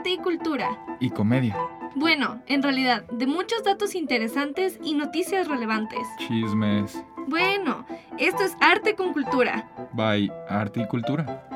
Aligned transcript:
Arte 0.00 0.10
y 0.12 0.16
cultura. 0.16 0.78
Y 0.98 1.10
comedia. 1.10 1.54
Bueno, 1.94 2.42
en 2.46 2.62
realidad, 2.62 3.02
de 3.10 3.26
muchos 3.26 3.62
datos 3.64 3.94
interesantes 3.94 4.78
y 4.82 4.94
noticias 4.94 5.46
relevantes. 5.46 6.00
Chismes. 6.16 7.04
Bueno, 7.26 7.84
esto 8.18 8.42
es 8.42 8.56
arte 8.62 8.94
con 8.94 9.12
cultura. 9.12 9.70
By 9.92 10.32
Arte 10.48 10.80
y 10.80 10.86
Cultura. 10.86 11.46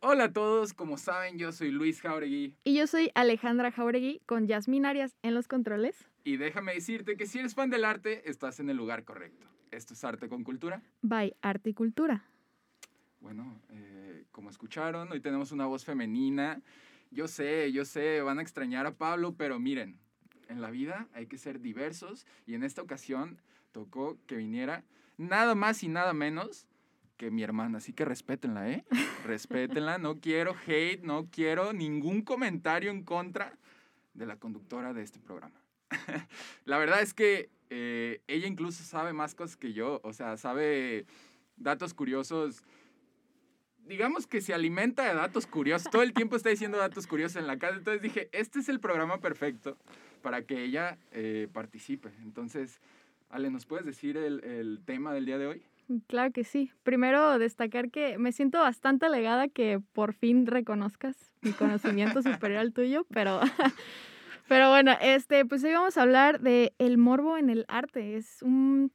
Hola 0.00 0.24
a 0.24 0.32
todos, 0.32 0.72
como 0.72 0.96
saben, 0.96 1.36
yo 1.36 1.52
soy 1.52 1.70
Luis 1.70 2.00
Jauregui 2.00 2.56
Y 2.64 2.74
yo 2.74 2.86
soy 2.86 3.10
Alejandra 3.14 3.70
Jauregui 3.70 4.22
con 4.24 4.46
Yasmín 4.46 4.86
Arias 4.86 5.18
en 5.22 5.34
los 5.34 5.48
controles. 5.48 6.08
y 6.24 6.38
déjame 6.38 6.72
decirte 6.72 7.18
que 7.18 7.26
si 7.26 7.40
eres 7.40 7.54
fan 7.54 7.68
del 7.68 7.84
arte, 7.84 8.22
estás 8.28 8.58
en 8.58 8.70
el 8.70 8.78
lugar 8.78 9.04
correcto. 9.04 9.46
Esto 9.70 9.92
es 9.92 10.02
Arte 10.02 10.28
con 10.30 10.44
Cultura. 10.44 10.82
By 11.02 11.36
Arte 11.42 11.70
y 11.70 11.74
Cultura. 11.74 12.24
Bueno, 13.20 13.60
eh, 13.68 14.24
como 14.32 14.48
escucharon, 14.48 15.12
hoy 15.12 15.20
tenemos 15.20 15.52
una 15.52 15.66
voz 15.66 15.84
femenina. 15.84 16.62
Yo 17.10 17.28
sé, 17.28 17.70
yo 17.70 17.84
sé, 17.84 18.22
van 18.22 18.38
a 18.38 18.42
extrañar 18.42 18.86
a 18.86 18.94
Pablo, 18.96 19.34
pero 19.36 19.58
miren, 19.58 19.98
en 20.48 20.62
la 20.62 20.70
vida 20.70 21.06
hay 21.12 21.26
que 21.26 21.36
ser 21.36 21.60
diversos 21.60 22.26
y 22.46 22.54
en 22.54 22.62
esta 22.62 22.80
ocasión 22.80 23.38
tocó 23.72 24.18
que 24.26 24.36
viniera 24.36 24.84
nada 25.18 25.54
más 25.54 25.82
y 25.82 25.88
nada 25.88 26.14
menos 26.14 26.66
que 27.18 27.30
mi 27.30 27.42
hermana. 27.42 27.78
Así 27.78 27.92
que 27.92 28.06
respétenla, 28.06 28.70
¿eh? 28.70 28.84
Respétenla, 29.26 29.98
no 29.98 30.18
quiero 30.18 30.56
hate, 30.66 31.02
no 31.02 31.28
quiero 31.30 31.74
ningún 31.74 32.22
comentario 32.22 32.90
en 32.90 33.04
contra 33.04 33.58
de 34.14 34.24
la 34.24 34.36
conductora 34.36 34.94
de 34.94 35.02
este 35.02 35.20
programa. 35.20 35.60
la 36.64 36.78
verdad 36.78 37.02
es 37.02 37.12
que 37.12 37.50
eh, 37.68 38.22
ella 38.28 38.46
incluso 38.46 38.82
sabe 38.82 39.12
más 39.12 39.34
cosas 39.34 39.58
que 39.58 39.74
yo, 39.74 40.00
o 40.04 40.14
sea, 40.14 40.38
sabe 40.38 41.04
datos 41.56 41.92
curiosos 41.92 42.64
digamos 43.90 44.28
que 44.28 44.40
se 44.40 44.54
alimenta 44.54 45.02
de 45.02 45.14
datos 45.14 45.48
curiosos. 45.48 45.90
Todo 45.90 46.02
el 46.02 46.12
tiempo 46.12 46.36
está 46.36 46.48
diciendo 46.48 46.78
datos 46.78 47.08
curiosos 47.08 47.36
en 47.36 47.48
la 47.48 47.58
casa. 47.58 47.76
Entonces 47.76 48.00
dije, 48.00 48.28
este 48.32 48.60
es 48.60 48.68
el 48.68 48.78
programa 48.78 49.18
perfecto 49.18 49.76
para 50.22 50.42
que 50.42 50.62
ella 50.62 50.96
eh, 51.10 51.48
participe. 51.52 52.10
Entonces, 52.22 52.80
Ale, 53.30 53.50
¿nos 53.50 53.66
puedes 53.66 53.84
decir 53.84 54.16
el, 54.16 54.44
el 54.44 54.80
tema 54.84 55.12
del 55.12 55.26
día 55.26 55.38
de 55.38 55.48
hoy? 55.48 55.62
Claro 56.06 56.32
que 56.32 56.44
sí. 56.44 56.70
Primero 56.84 57.40
destacar 57.40 57.90
que 57.90 58.16
me 58.16 58.30
siento 58.30 58.60
bastante 58.60 59.06
alegada 59.06 59.48
que 59.48 59.80
por 59.92 60.14
fin 60.14 60.46
reconozcas 60.46 61.16
mi 61.40 61.50
conocimiento 61.50 62.22
superior 62.22 62.60
al 62.60 62.72
tuyo, 62.72 63.04
pero, 63.12 63.40
pero 64.48 64.70
bueno, 64.70 64.96
este, 65.00 65.44
pues 65.44 65.64
hoy 65.64 65.72
vamos 65.72 65.98
a 65.98 66.02
hablar 66.02 66.40
de 66.40 66.74
el 66.78 66.96
morbo 66.96 67.36
en 67.36 67.50
el 67.50 67.64
arte. 67.66 68.16
Es 68.16 68.40
un, 68.42 68.92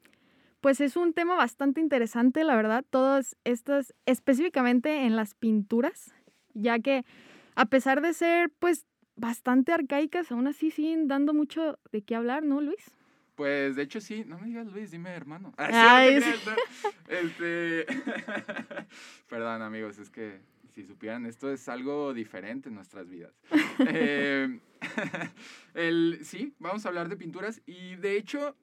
pues 0.66 0.82
es 0.82 0.96
un 0.96 1.14
tema 1.14 1.36
bastante 1.36 1.80
interesante, 1.80 2.44
la 2.44 2.56
verdad. 2.56 2.84
Todas 2.90 3.38
estas, 3.44 3.94
específicamente 4.08 5.06
en 5.06 5.16
las 5.16 5.36
pinturas, 5.36 6.12
ya 6.56 6.80
que 6.80 7.06
a 7.54 7.68
pesar 7.68 8.02
de 8.02 8.16
ser, 8.16 8.50
pues, 8.58 8.88
bastante 9.16 9.74
arcaicas, 9.74 10.32
aún 10.32 10.48
así 10.48 10.72
siguen 10.72 11.08
dando 11.08 11.36
mucho 11.36 11.78
de 11.92 12.02
qué 12.02 12.16
hablar, 12.16 12.42
¿no, 12.42 12.62
Luis? 12.62 12.84
Pues 13.36 13.76
de 13.76 13.84
hecho 13.84 14.02
sí, 14.02 14.24
no 14.26 14.40
me 14.40 14.48
digas 14.48 14.66
Luis, 14.66 14.90
dime 14.90 15.12
hermano. 15.12 15.54
Ah, 15.60 15.98
Ay, 15.98 16.20
sí, 16.20 16.30
no 16.30 16.36
te 16.36 16.42
creas, 16.42 16.58
no. 16.84 17.16
Este... 17.16 17.86
Perdón 19.30 19.62
amigos, 19.62 20.00
es 20.00 20.10
que 20.10 20.40
si 20.74 20.84
supieran, 20.84 21.28
esto 21.28 21.52
es 21.52 21.70
algo 21.70 22.12
diferente 22.12 22.70
en 22.70 22.76
nuestras 22.76 23.08
vidas. 23.08 23.40
Eh, 23.88 24.60
el, 25.76 26.20
sí, 26.24 26.56
vamos 26.58 26.86
a 26.86 26.90
hablar 26.90 27.08
de 27.08 27.18
pinturas 27.18 27.62
y 27.68 27.98
de 27.98 28.18
hecho 28.18 28.56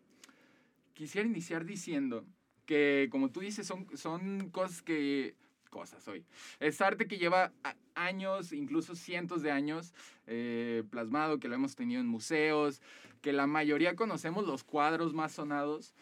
quisiera 1.02 1.26
iniciar 1.26 1.64
diciendo 1.64 2.24
que 2.64 3.08
como 3.10 3.32
tú 3.32 3.40
dices, 3.40 3.66
son, 3.66 3.86
son 3.96 4.50
cosas 4.50 4.82
que... 4.82 5.34
Cosas 5.68 6.06
hoy. 6.06 6.24
Es 6.60 6.82
arte 6.82 7.08
que 7.08 7.16
lleva 7.16 7.50
años, 7.94 8.52
incluso 8.52 8.94
cientos 8.94 9.40
de 9.40 9.50
años, 9.50 9.94
eh, 10.26 10.84
plasmado, 10.90 11.40
que 11.40 11.48
lo 11.48 11.54
hemos 11.54 11.74
tenido 11.74 12.00
en 12.02 12.06
museos, 12.06 12.82
que 13.22 13.32
la 13.32 13.46
mayoría 13.46 13.96
conocemos 13.96 14.46
los 14.46 14.64
cuadros 14.64 15.14
más 15.14 15.32
sonados 15.32 15.94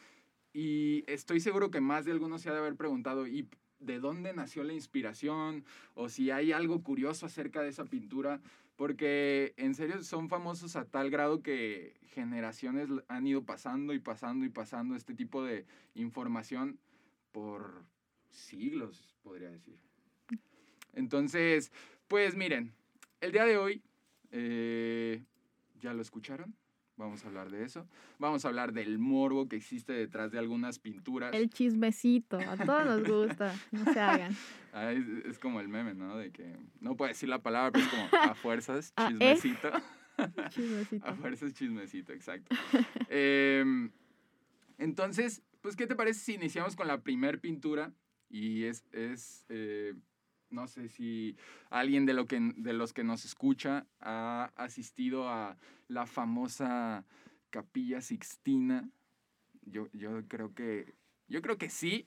y 0.52 1.04
estoy 1.06 1.38
seguro 1.38 1.70
que 1.70 1.80
más 1.80 2.04
de 2.04 2.10
algunos 2.10 2.42
se 2.42 2.50
ha 2.50 2.52
de 2.52 2.58
haber 2.58 2.74
preguntado, 2.74 3.28
¿y 3.28 3.48
de 3.78 4.00
dónde 4.00 4.32
nació 4.34 4.64
la 4.64 4.72
inspiración? 4.72 5.64
O 5.94 6.08
si 6.08 6.32
hay 6.32 6.50
algo 6.50 6.82
curioso 6.82 7.26
acerca 7.26 7.62
de 7.62 7.68
esa 7.68 7.84
pintura, 7.84 8.40
porque 8.80 9.52
en 9.58 9.74
serio 9.74 10.02
son 10.02 10.30
famosos 10.30 10.74
a 10.74 10.86
tal 10.86 11.10
grado 11.10 11.42
que 11.42 12.00
generaciones 12.14 12.88
han 13.08 13.26
ido 13.26 13.44
pasando 13.44 13.92
y 13.92 13.98
pasando 13.98 14.46
y 14.46 14.48
pasando 14.48 14.96
este 14.96 15.12
tipo 15.12 15.44
de 15.44 15.66
información 15.92 16.78
por 17.30 17.84
siglos, 18.30 19.18
podría 19.22 19.50
decir. 19.50 19.78
Entonces, 20.94 21.70
pues 22.08 22.34
miren, 22.34 22.72
el 23.20 23.32
día 23.32 23.44
de 23.44 23.58
hoy, 23.58 23.82
eh, 24.30 25.26
¿ya 25.82 25.92
lo 25.92 26.00
escucharon? 26.00 26.56
Vamos 27.00 27.24
a 27.24 27.28
hablar 27.28 27.50
de 27.50 27.64
eso. 27.64 27.86
Vamos 28.18 28.44
a 28.44 28.48
hablar 28.48 28.74
del 28.74 28.98
morbo 28.98 29.48
que 29.48 29.56
existe 29.56 29.94
detrás 29.94 30.30
de 30.32 30.38
algunas 30.38 30.78
pinturas. 30.78 31.32
El 31.32 31.48
chismecito, 31.48 32.38
a 32.38 32.58
todos 32.58 32.84
nos 32.84 33.08
gusta, 33.08 33.54
no 33.72 33.90
se 33.90 33.98
hagan. 33.98 34.36
Ah, 34.72 34.92
es, 34.92 35.04
es 35.24 35.38
como 35.40 35.58
el 35.58 35.66
meme, 35.66 35.94
¿no? 35.94 36.16
De 36.16 36.30
que 36.30 36.54
no 36.80 36.96
puedo 36.96 37.08
decir 37.08 37.28
la 37.28 37.42
palabra, 37.42 37.72
pero 37.72 37.84
es 37.84 37.90
como 37.90 38.08
a 38.22 38.36
fuerzas, 38.36 38.94
¿eh? 38.98 39.02
chismecito. 39.08 39.68
Chismecito. 40.50 41.06
A 41.06 41.14
fuerzas, 41.14 41.52
chismecito, 41.54 42.12
exacto. 42.12 42.54
Em, 43.08 43.90
entonces, 44.78 45.42
pues, 45.60 45.74
¿qué 45.74 45.88
te 45.88 45.96
parece 45.96 46.20
si 46.20 46.34
iniciamos 46.34 46.76
con 46.76 46.86
la 46.86 47.02
primer 47.02 47.40
pintura? 47.40 47.92
Y 48.28 48.62
es, 48.62 48.84
es 48.92 49.44
eh, 49.48 49.94
no 50.50 50.66
sé 50.66 50.88
si 50.88 51.36
alguien 51.70 52.06
de, 52.06 52.14
lo 52.14 52.26
que, 52.26 52.52
de 52.56 52.72
los 52.72 52.92
que 52.92 53.04
nos 53.04 53.24
escucha 53.24 53.86
ha 54.00 54.52
asistido 54.56 55.28
a 55.28 55.56
la 55.88 56.06
famosa 56.06 57.04
Capilla 57.50 58.00
Sixtina. 58.00 58.88
Yo, 59.62 59.88
yo 59.92 60.26
creo 60.28 60.54
que, 60.54 60.94
yo 61.28 61.42
creo 61.42 61.58
que 61.58 61.70
sí. 61.70 62.06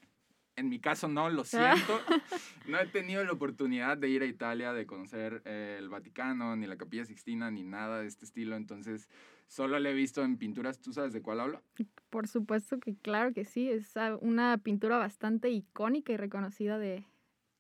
En 0.56 0.70
mi 0.70 0.80
caso 0.80 1.08
no, 1.08 1.30
lo 1.30 1.44
siento. 1.44 2.00
No 2.68 2.80
he 2.80 2.86
tenido 2.88 3.22
la 3.26 3.34
oportunidad 3.34 3.98
de 3.98 4.08
ir 4.08 4.22
a 4.22 4.26
Italia, 4.26 4.72
de 4.72 4.86
conocer 4.86 5.42
eh, 5.44 5.76
el 5.80 5.90
Vaticano, 5.90 6.56
ni 6.56 6.66
la 6.66 6.78
Capilla 6.78 7.04
Sixtina, 7.04 7.52
ni 7.52 7.64
nada 7.64 8.00
de 8.00 8.08
este 8.08 8.24
estilo. 8.24 8.56
Entonces, 8.56 9.10
solo 9.48 9.78
la 9.80 9.90
he 9.90 9.94
visto 9.94 10.24
en 10.24 10.38
pinturas. 10.38 10.80
¿Tú 10.80 10.94
sabes 10.94 11.12
de 11.12 11.22
cuál 11.22 11.42
hablo? 11.42 11.62
Por 12.10 12.28
supuesto 12.30 12.80
que 12.80 12.96
claro 12.96 13.34
que 13.34 13.44
sí, 13.44 13.70
es 13.70 13.98
ah, 13.98 14.18
una 14.22 14.58
pintura 14.60 14.98
bastante 14.98 15.50
icónica 15.50 16.14
y 16.14 16.18
reconocida 16.18 16.78
de, 16.78 17.06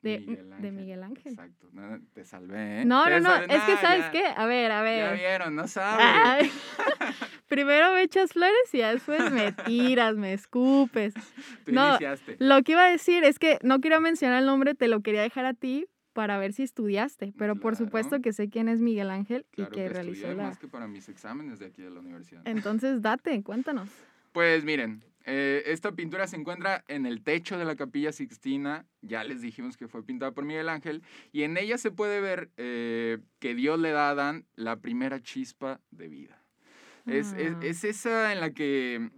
de, 0.03 0.19
de 0.59 0.71
Miguel 0.71 1.01
Ángel. 1.03 1.33
Exacto. 1.33 1.69
No, 1.71 1.99
te 2.13 2.23
salvé, 2.25 2.81
¿eh? 2.81 2.85
No, 2.85 3.05
Te 3.05 3.11
no, 3.11 3.19
no, 3.21 3.35
es 3.37 3.47
que 3.63 3.77
¿sabes 3.77 4.01
ya- 4.01 4.11
qué? 4.11 4.25
A 4.35 4.45
ver, 4.45 4.71
a 4.71 4.77
Ya 4.77 4.81
ver. 4.83 5.17
vieron, 5.17 5.55
no 5.55 5.67
saben. 5.67 6.05
Ay, 6.05 6.51
Primero 7.47 7.93
me 7.93 8.01
echas 8.03 8.33
flores 8.33 8.73
y 8.73 8.79
ya 8.79 8.91
después 8.93 9.31
me 9.31 9.51
tiras, 9.51 10.15
me 10.15 10.33
escupes. 10.33 11.13
Tú 11.65 11.71
no, 11.71 11.89
iniciaste. 11.89 12.35
Lo 12.39 12.61
que 12.63 12.73
iba 12.73 12.85
a 12.85 12.89
decir 12.91 13.23
es 13.23 13.39
que 13.39 13.59
no 13.63 13.79
quería 13.79 13.99
mencionar 13.99 14.39
el 14.39 14.45
nombre, 14.45 14.75
te 14.75 14.87
lo 14.87 15.01
quería 15.01 15.21
dejar 15.21 15.45
a 15.45 15.53
ti 15.53 15.85
para 16.13 16.37
ver 16.37 16.53
si 16.53 16.61
estudiaste, 16.63 17.33
pero 17.37 17.55
por 17.55 17.75
supuesto 17.75 18.21
que 18.21 18.33
sé 18.33 18.49
quién 18.49 18.69
es 18.69 18.79
Miguel 18.81 19.09
Ángel 19.09 19.45
Claro 19.51 19.71
y 19.71 19.75
que, 19.75 19.83
que 19.83 19.89
realizó 19.89 20.27
la... 20.33 20.43
más 20.43 20.59
que 20.59 20.67
para 20.67 20.87
mis 20.87 21.09
exámenes 21.09 21.57
de 21.59 21.65
aquí 21.67 21.81
de 21.81 21.89
la 21.89 21.99
universidad. 22.01 22.41
Entonces, 22.45 23.01
date, 23.01 23.41
cuéntanos. 23.41 23.89
Pues 24.31 24.63
miren, 24.63 25.03
eh, 25.25 25.63
esta 25.67 25.91
pintura 25.93 26.27
se 26.27 26.35
encuentra 26.35 26.83
en 26.87 27.05
el 27.05 27.23
techo 27.23 27.57
de 27.57 27.65
la 27.65 27.75
capilla 27.75 28.11
Sixtina, 28.11 28.85
ya 29.01 29.23
les 29.23 29.41
dijimos 29.41 29.77
que 29.77 29.87
fue 29.87 30.03
pintada 30.03 30.31
por 30.33 30.43
Miguel 30.45 30.69
Ángel, 30.69 31.01
y 31.31 31.43
en 31.43 31.57
ella 31.57 31.77
se 31.77 31.91
puede 31.91 32.19
ver 32.21 32.49
eh, 32.57 33.19
que 33.39 33.55
Dios 33.55 33.79
le 33.79 33.91
da 33.91 34.07
a 34.07 34.11
Adán 34.11 34.45
la 34.55 34.77
primera 34.77 35.21
chispa 35.21 35.79
de 35.91 36.07
vida. 36.09 36.39
Es, 37.05 37.33
es- 37.33 37.53
Ah. 37.55 37.59
es 37.63 37.83
esa 37.83 38.31
en 38.33 38.39
la 38.39 38.51
que, 38.51 39.09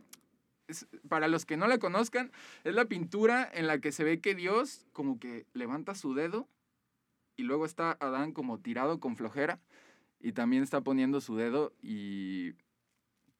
es- 0.68 0.88
para 1.07 1.28
los 1.28 1.46
que 1.46 1.57
no 1.57 1.68
la 1.68 1.78
conozcan, 1.78 2.31
es 2.63 2.74
la 2.74 2.86
pintura 2.86 3.48
en 3.54 3.68
la 3.68 3.80
que 3.80 3.92
se 3.92 4.04
ve 4.04 4.19
que 4.22 4.34
Dios 4.36 4.88
como 4.94 5.19
que 5.19 5.46
levanta 5.54 5.94
su 5.96 6.13
dedo 6.16 6.48
y 7.38 7.44
luego 7.44 7.66
está 7.66 7.98
Adán 8.00 8.31
como 8.31 8.60
tirado 8.60 9.00
con 9.00 9.16
flojera 9.16 9.60
y 10.19 10.31
también 10.31 10.63
está 10.63 10.81
poniendo 10.81 11.22
su 11.22 11.36
dedo 11.36 11.74
y 11.81 12.54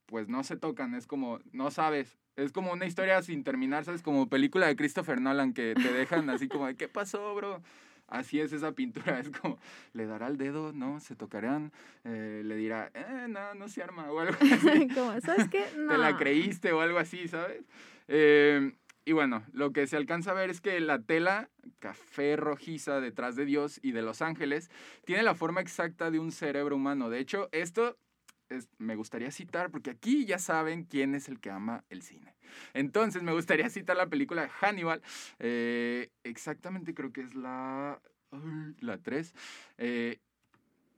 pues 0.06 0.28
no 0.28 0.44
se 0.44 0.56
tocan, 0.56 0.94
es 0.94 1.06
como, 1.08 1.40
no 1.50 1.72
sabes, 1.72 2.16
es 2.36 2.52
como 2.52 2.72
una 2.72 2.86
historia 2.86 3.20
sin 3.22 3.44
terminar, 3.44 3.84
¿sabes? 3.84 4.02
Como 4.02 4.28
película 4.28 4.66
de 4.66 4.76
Christopher 4.76 5.20
Nolan 5.20 5.52
que 5.52 5.74
te 5.74 5.92
dejan 5.92 6.28
así 6.30 6.48
como 6.48 6.66
de, 6.66 6.76
¿qué 6.76 6.88
pasó, 6.88 7.34
bro? 7.34 7.62
Así 8.08 8.40
es 8.40 8.52
esa 8.52 8.72
pintura, 8.72 9.18
es 9.20 9.30
como, 9.30 9.58
le 9.92 10.06
dará 10.06 10.28
el 10.28 10.36
dedo, 10.36 10.72
¿no? 10.72 11.00
Se 11.00 11.16
tocarán, 11.16 11.72
eh, 12.04 12.42
le 12.44 12.56
dirá, 12.56 12.90
eh, 12.94 13.26
no, 13.28 13.54
no 13.54 13.68
se 13.68 13.82
arma, 13.82 14.10
o 14.10 14.20
algo 14.20 14.36
así. 14.52 14.88
Como, 14.88 15.20
¿Sabes 15.20 15.48
qué? 15.48 15.64
No. 15.76 15.88
Te 15.92 15.98
la 15.98 16.16
creíste 16.16 16.72
o 16.72 16.80
algo 16.80 16.98
así, 16.98 17.26
¿sabes? 17.26 17.64
Eh, 18.08 18.72
y 19.04 19.12
bueno, 19.12 19.44
lo 19.52 19.72
que 19.72 19.86
se 19.86 19.96
alcanza 19.96 20.32
a 20.32 20.34
ver 20.34 20.50
es 20.50 20.60
que 20.60 20.78
la 20.80 21.00
tela 21.00 21.48
café 21.78 22.36
rojiza 22.36 23.00
detrás 23.00 23.36
de 23.36 23.44
Dios 23.44 23.78
y 23.82 23.92
de 23.92 24.02
los 24.02 24.20
ángeles 24.20 24.68
tiene 25.04 25.22
la 25.22 25.36
forma 25.36 25.60
exacta 25.60 26.10
de 26.10 26.18
un 26.18 26.32
cerebro 26.32 26.74
humano. 26.74 27.08
De 27.08 27.20
hecho, 27.20 27.48
esto 27.52 27.96
me 28.78 28.96
gustaría 28.96 29.30
citar, 29.30 29.70
porque 29.70 29.90
aquí 29.90 30.24
ya 30.24 30.38
saben 30.38 30.84
quién 30.84 31.14
es 31.14 31.28
el 31.28 31.40
que 31.40 31.50
ama 31.50 31.84
el 31.90 32.02
cine. 32.02 32.34
Entonces, 32.74 33.22
me 33.22 33.32
gustaría 33.32 33.68
citar 33.70 33.96
la 33.96 34.08
película 34.08 34.48
Hannibal. 34.48 35.02
eh, 35.38 36.10
exactamente, 36.24 36.94
creo 36.94 37.12
que 37.12 37.22
es 37.22 37.34
la, 37.34 38.00
la 38.80 38.98
3. 38.98 39.34
Eh, 39.78 40.18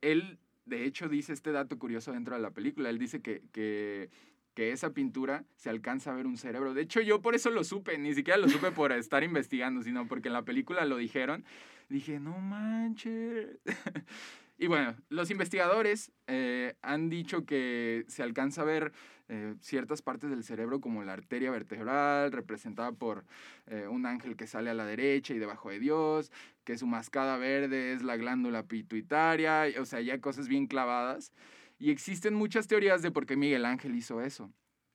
él, 0.01 0.39
de 0.67 0.85
hecho, 0.85 1.09
dice 1.09 1.33
este 1.33 1.53
dato 1.53 1.79
curioso 1.79 2.13
dentro 2.13 2.35
de 2.35 2.43
la 2.43 2.51
película. 2.51 2.91
Él 2.91 2.99
dice 2.99 3.21
que, 3.21 3.43
que, 3.53 4.11
que 4.55 4.73
esa 4.73 4.91
pintura 4.91 5.45
se 5.57 5.71
alcanza 5.71 6.13
a 6.13 6.15
ver 6.15 6.27
un 6.27 6.37
cerebro. 6.37 6.75
De 6.75 6.83
hecho, 6.83 7.01
yo 7.01 7.21
por 7.23 7.35
eso 7.35 7.51
lo 7.51 7.65
supe, 7.65 7.99
ni 7.99 8.15
siquiera 8.15 8.39
lo 8.39 8.49
supe 8.49 8.71
por 8.71 8.93
estar 8.93 9.23
investigando, 9.25 9.83
sino 9.83 10.07
porque 10.07 10.29
en 10.29 10.35
la 10.35 10.45
película 10.45 10.85
lo 10.85 10.97
dijeron. 10.97 11.45
Dije, 11.89 12.21
no 12.21 12.39
manches. 12.39 13.59
y 14.61 14.67
bueno, 14.67 14.97
los 15.09 15.31
investigadores 15.31 16.11
eh, 16.27 16.75
han 16.83 17.09
dicho 17.09 17.47
que 17.47 18.05
se 18.09 18.25
alcanza 18.25 18.63
a 18.63 18.65
ver 18.65 18.93
eh, 19.29 19.55
ciertas 19.61 20.03
partes 20.03 20.31
del 20.31 20.43
cerebro 20.43 20.81
como 20.81 21.05
la 21.05 21.13
arteria 21.13 21.53
vertebral, 21.53 22.33
representada 22.33 22.91
por 22.91 23.25
eh, 23.67 23.87
un 23.87 24.05
ángel 24.05 24.37
que 24.37 24.49
sale 24.49 24.69
a 24.69 24.75
la 24.75 24.85
derecha 24.85 25.33
y 25.33 25.39
debajo 25.39 25.71
de 25.71 25.79
Dios, 25.79 26.33
que 26.65 26.77
su 26.77 26.89
mascada 26.89 27.37
verde 27.37 27.93
es 27.93 28.03
la 28.03 28.17
glándula 28.17 28.65
pituitaria, 28.65 29.67
o 29.81 29.85
sea, 29.85 30.01
ya 30.01 30.21
cosas 30.21 30.49
bien 30.49 30.67
clavadas. 30.67 31.33
Y 31.79 31.93
existen 31.93 32.35
muchas 32.35 32.67
teorías 32.67 33.01
de 33.01 33.13
por 33.13 33.27
qué 33.27 33.37
Miguel 33.37 33.65
Ángel 33.65 33.95
hizo 33.95 34.21
eso. 34.21 34.53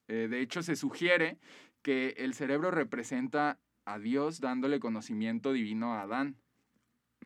De 0.08 0.42
hecho, 0.42 0.62
se 0.62 0.76
sugiere 0.76 1.40
que 1.82 2.10
el 2.18 2.34
cerebro 2.34 2.72
representa 2.72 3.58
a 3.86 4.00
Dios 4.00 4.42
dándole 4.42 4.82
conocimiento 4.82 5.54
divino 5.54 5.94
a 5.94 6.02
Adán. 6.02 6.36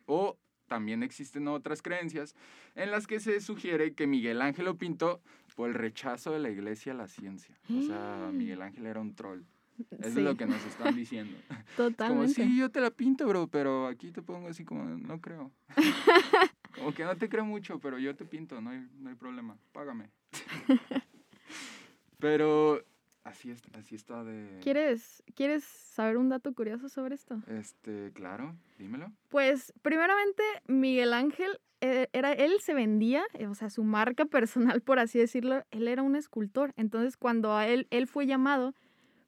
O 0.06 0.38
también 0.68 1.02
existen 1.02 1.48
otras 1.48 1.82
creencias 1.82 2.34
en 2.74 2.90
las 2.90 3.06
que 3.06 3.18
se 3.20 3.40
sugiere 3.40 3.94
que 3.94 4.06
Miguel 4.06 4.40
Ángel 4.42 4.66
lo 4.66 4.76
pintó 4.76 5.20
por 5.56 5.68
el 5.68 5.74
rechazo 5.74 6.30
de 6.30 6.38
la 6.38 6.50
iglesia 6.50 6.92
a 6.92 6.94
la 6.94 7.08
ciencia. 7.08 7.58
O 7.68 7.82
sea, 7.82 8.30
Miguel 8.32 8.62
Ángel 8.62 8.86
era 8.86 9.00
un 9.00 9.14
troll. 9.14 9.42
Eso 9.90 10.02
Sí, 10.02 10.18
es 10.18 10.24
lo 10.24 10.36
que 10.36 10.46
nos 10.46 10.64
están 10.66 10.94
diciendo. 10.94 11.36
Como, 11.76 11.90
totalmente. 11.90 12.34
sí, 12.34 12.58
yo 12.58 12.70
te 12.70 12.80
la 12.80 12.90
pinto, 12.90 13.26
bro, 13.26 13.46
pero 13.48 13.86
aquí 13.86 14.10
te 14.10 14.22
pongo 14.22 14.48
así 14.48 14.64
como, 14.64 14.84
no 14.84 15.20
creo. 15.20 15.52
como 16.74 16.92
que 16.92 17.04
no 17.04 17.16
te 17.16 17.28
creo 17.28 17.44
mucho, 17.44 17.78
pero 17.78 17.98
yo 17.98 18.14
te 18.16 18.24
pinto, 18.24 18.60
no 18.60 18.70
hay, 18.70 18.86
no 18.98 19.10
hay 19.10 19.14
problema, 19.14 19.56
págame. 19.72 20.10
pero 22.18 22.84
así, 23.28 23.50
es, 23.50 23.62
así 23.78 23.94
está 23.94 24.24
de... 24.24 24.58
¿Quieres, 24.62 25.22
¿Quieres 25.34 25.64
saber 25.64 26.16
un 26.16 26.28
dato 26.28 26.52
curioso 26.52 26.88
sobre 26.88 27.14
esto? 27.14 27.40
Este, 27.46 28.12
claro, 28.12 28.56
dímelo. 28.78 29.12
Pues, 29.28 29.72
primeramente, 29.82 30.42
Miguel 30.66 31.12
Ángel, 31.12 31.58
eh, 31.80 32.08
era, 32.12 32.32
él 32.32 32.52
se 32.60 32.74
vendía, 32.74 33.22
eh, 33.34 33.46
o 33.46 33.54
sea, 33.54 33.70
su 33.70 33.84
marca 33.84 34.24
personal, 34.24 34.80
por 34.80 34.98
así 34.98 35.18
decirlo, 35.18 35.64
él 35.70 35.88
era 35.88 36.02
un 36.02 36.16
escultor. 36.16 36.72
Entonces, 36.76 37.16
cuando 37.16 37.54
a 37.54 37.68
él, 37.68 37.86
él 37.90 38.06
fue 38.06 38.26
llamado 38.26 38.74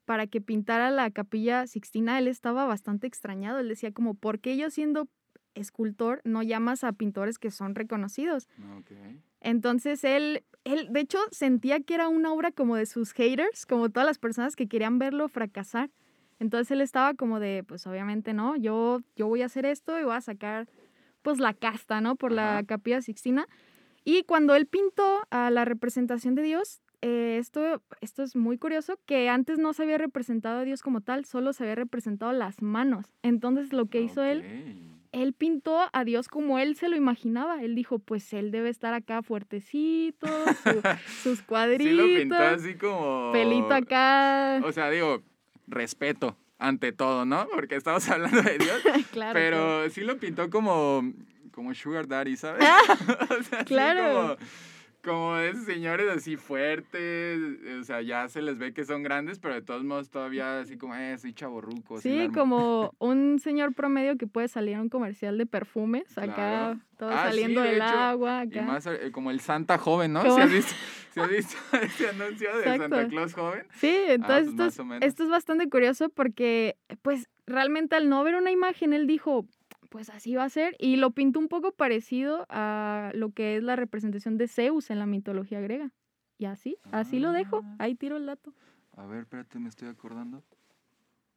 para 0.05 0.27
que 0.27 0.41
pintara 0.41 0.91
la 0.91 1.09
capilla 1.11 1.67
Sixtina, 1.67 2.19
él 2.19 2.27
estaba 2.27 2.65
bastante 2.65 3.07
extrañado. 3.07 3.59
Él 3.59 3.69
decía 3.69 3.93
como, 3.93 4.13
¿por 4.15 4.39
qué 4.39 4.57
yo 4.57 4.69
siendo 4.69 5.07
escultor 5.55 6.21
no 6.23 6.43
llamas 6.43 6.83
a 6.83 6.93
pintores 6.93 7.37
que 7.37 7.51
son 7.51 7.75
reconocidos? 7.75 8.47
Ok. 8.77 8.91
Entonces 9.41 10.03
él, 10.03 10.43
él, 10.63 10.87
de 10.91 10.99
hecho, 10.99 11.19
sentía 11.31 11.79
que 11.79 11.95
era 11.95 12.07
una 12.07 12.31
obra 12.31 12.51
como 12.51 12.75
de 12.75 12.85
sus 12.85 13.13
haters, 13.13 13.65
como 13.65 13.89
todas 13.89 14.05
las 14.05 14.19
personas 14.19 14.55
que 14.55 14.67
querían 14.67 14.99
verlo 14.99 15.27
fracasar. 15.27 15.89
Entonces 16.39 16.71
él 16.71 16.81
estaba 16.81 17.13
como 17.13 17.39
de, 17.39 17.63
pues 17.67 17.85
obviamente 17.87 18.33
no, 18.33 18.55
yo, 18.55 19.01
yo 19.15 19.27
voy 19.27 19.41
a 19.41 19.45
hacer 19.45 19.65
esto 19.65 19.99
y 19.99 20.03
voy 20.03 20.15
a 20.15 20.21
sacar 20.21 20.67
pues 21.21 21.39
la 21.39 21.53
casta, 21.53 22.01
¿no? 22.01 22.15
Por 22.15 22.31
la 22.31 22.63
capilla 22.65 23.01
Sixtina. 23.01 23.47
Y 24.03 24.23
cuando 24.23 24.55
él 24.55 24.65
pintó 24.65 25.21
a 25.29 25.51
la 25.51 25.65
representación 25.65 26.33
de 26.33 26.41
Dios, 26.41 26.81
eh, 27.01 27.37
esto, 27.39 27.81
esto 28.01 28.23
es 28.23 28.35
muy 28.35 28.57
curioso, 28.57 28.99
que 29.05 29.29
antes 29.29 29.57
no 29.59 29.73
se 29.73 29.83
había 29.83 29.97
representado 29.97 30.59
a 30.59 30.63
Dios 30.63 30.81
como 30.81 31.01
tal, 31.01 31.25
solo 31.25 31.53
se 31.53 31.63
había 31.63 31.75
representado 31.75 32.31
las 32.31 32.61
manos. 32.61 33.05
Entonces 33.23 33.73
lo 33.73 33.87
que 33.87 34.01
hizo 34.01 34.23
él. 34.23 34.90
Él 35.11 35.33
pintó 35.33 35.89
a 35.91 36.03
Dios 36.05 36.27
como 36.27 36.59
él 36.59 36.75
se 36.75 36.87
lo 36.89 36.95
imaginaba. 36.95 37.61
Él 37.61 37.75
dijo, 37.75 37.99
pues 37.99 38.31
él 38.33 38.51
debe 38.51 38.69
estar 38.69 38.93
acá 38.93 39.21
fuertecito, 39.21 40.27
su- 40.63 40.81
sus 41.23 41.39
Sí 41.39 41.45
cuadritos, 41.45 41.93
lo 41.93 42.03
pintó 42.05 42.35
así 42.35 42.75
como... 42.75 43.31
pelito 43.31 43.73
acá. 43.73 44.61
O 44.63 44.71
sea, 44.71 44.89
digo, 44.89 45.21
respeto 45.67 46.37
ante 46.59 46.91
todo, 46.91 47.25
¿no? 47.25 47.47
Porque 47.53 47.75
estamos 47.75 48.07
hablando 48.09 48.41
de 48.41 48.57
Dios. 48.57 48.81
claro. 49.11 49.33
Pero 49.33 49.89
sí 49.89 50.01
lo 50.01 50.17
pintó 50.17 50.49
como, 50.49 51.03
como 51.51 51.73
Sugar 51.73 52.07
Daddy, 52.07 52.37
¿sabes? 52.37 52.65
o 53.29 53.43
sea, 53.43 53.65
claro. 53.65 54.37
como, 54.37 54.37
como 55.03 55.37
esos 55.37 55.65
señores 55.65 56.07
así 56.09 56.37
fuertes, 56.37 57.50
o 57.81 57.83
sea, 57.83 58.01
ya 58.01 58.27
se 58.29 58.41
les 58.41 58.57
ve 58.57 58.73
que 58.73 58.85
son 58.85 59.03
grandes, 59.03 59.39
pero 59.39 59.53
de 59.53 59.61
todos 59.61 59.83
modos 59.83 60.09
todavía 60.09 60.59
así 60.59 60.77
como, 60.77 60.95
eh, 60.95 61.17
soy 61.17 61.33
chaborruco. 61.33 61.99
Sí, 61.99 62.29
como 62.33 62.93
un 62.99 63.39
señor 63.39 63.73
promedio 63.73 64.17
que 64.17 64.27
puede 64.27 64.47
salir 64.47 64.75
a 64.75 64.81
un 64.81 64.89
comercial 64.89 65.37
de 65.37 65.45
perfumes, 65.45 66.17
acá 66.17 66.33
Claro. 66.35 66.79
todo 66.97 67.09
Ah, 67.09 67.23
sí, 67.23 67.27
saliendo 67.29 67.61
de 67.61 67.67
del 67.67 67.77
hecho, 67.77 67.85
agua, 67.85 68.43
Y 68.45 68.57
acá. 68.57 68.61
más 68.65 68.85
eh, 68.87 69.11
como 69.11 69.31
el 69.31 69.39
Santa 69.41 69.77
joven, 69.77 70.13
¿no? 70.13 70.21
¿Sí 70.21 70.41
has 70.41 70.51
visto, 70.51 70.73
sí 71.13 71.19
has 71.19 71.29
visto 71.29 71.57
ese 71.81 72.09
anuncio 72.09 72.55
de 72.57 72.63
Santa 72.63 72.85
Exacto. 72.85 73.07
Claus 73.09 73.33
joven? 73.33 73.67
Sí, 73.73 73.93
entonces 74.07 74.45
pues 74.45 74.47
esto, 74.53 74.63
más 74.63 74.73
es, 74.73 74.79
o 74.79 74.85
menos. 74.85 75.07
esto 75.07 75.23
es 75.23 75.29
bastante 75.29 75.69
curioso 75.69 76.09
porque, 76.09 76.77
pues, 77.01 77.27
realmente 77.47 77.95
al 77.95 78.07
no 78.09 78.23
ver 78.23 78.35
una 78.35 78.51
imagen, 78.51 78.93
él 78.93 79.07
dijo, 79.07 79.45
pues 79.89 80.09
así 80.09 80.35
va 80.35 80.45
a 80.45 80.49
ser, 80.49 80.75
y 80.79 80.95
lo 80.95 81.11
pintó 81.11 81.39
un 81.39 81.49
poco 81.49 81.73
parecido 81.73 82.45
a 82.49 83.11
lo 83.13 83.31
que 83.31 83.57
es 83.57 83.63
la 83.63 83.75
representación 83.75 84.37
de 84.37 84.47
Zeus 84.47 84.89
en 84.89 84.99
la 84.99 85.05
mitología 85.05 85.59
griega. 85.59 85.91
Y 86.41 86.45
así, 86.45 86.75
así 86.91 87.19
lo 87.19 87.31
dejo, 87.33 87.61
Ah. 87.63 87.75
ahí 87.77 87.93
tiro 87.93 88.17
el 88.17 88.25
dato. 88.25 88.51
A 88.97 89.05
ver, 89.05 89.19
espérate, 89.21 89.59
me 89.59 89.69
estoy 89.69 89.89
acordando. 89.89 90.43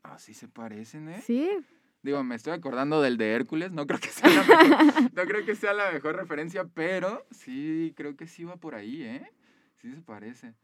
Ah, 0.03 0.19
sí 0.19 0.33
se 0.33 0.49
parecen, 0.49 1.11
¿eh? 1.11 1.21
Sí, 1.23 1.47
Digo, 2.03 2.23
me 2.25 2.35
estoy 2.37 2.55
acordando 2.55 3.03
del 3.03 3.19
de 3.19 3.33
Hércules, 3.33 3.71
no 3.73 3.87
creo 3.87 4.01
que 4.01 4.09
sea 4.09 4.29
la 4.31 4.43
mejor, 4.45 5.13
no 5.15 5.25
creo 5.27 5.44
que 5.44 5.55
sea 5.55 5.75
la 5.75 5.93
mejor 5.93 6.17
referencia, 6.17 6.65
pero 6.65 7.27
sí, 7.31 7.93
creo 7.96 8.17
que 8.17 8.27
sí 8.27 8.44
va 8.44 8.56
por 8.56 8.75
ahí, 8.75 9.03
¿eh? 9.03 9.31
Sí 9.77 9.93
se 9.93 10.01
parece. 10.01 10.55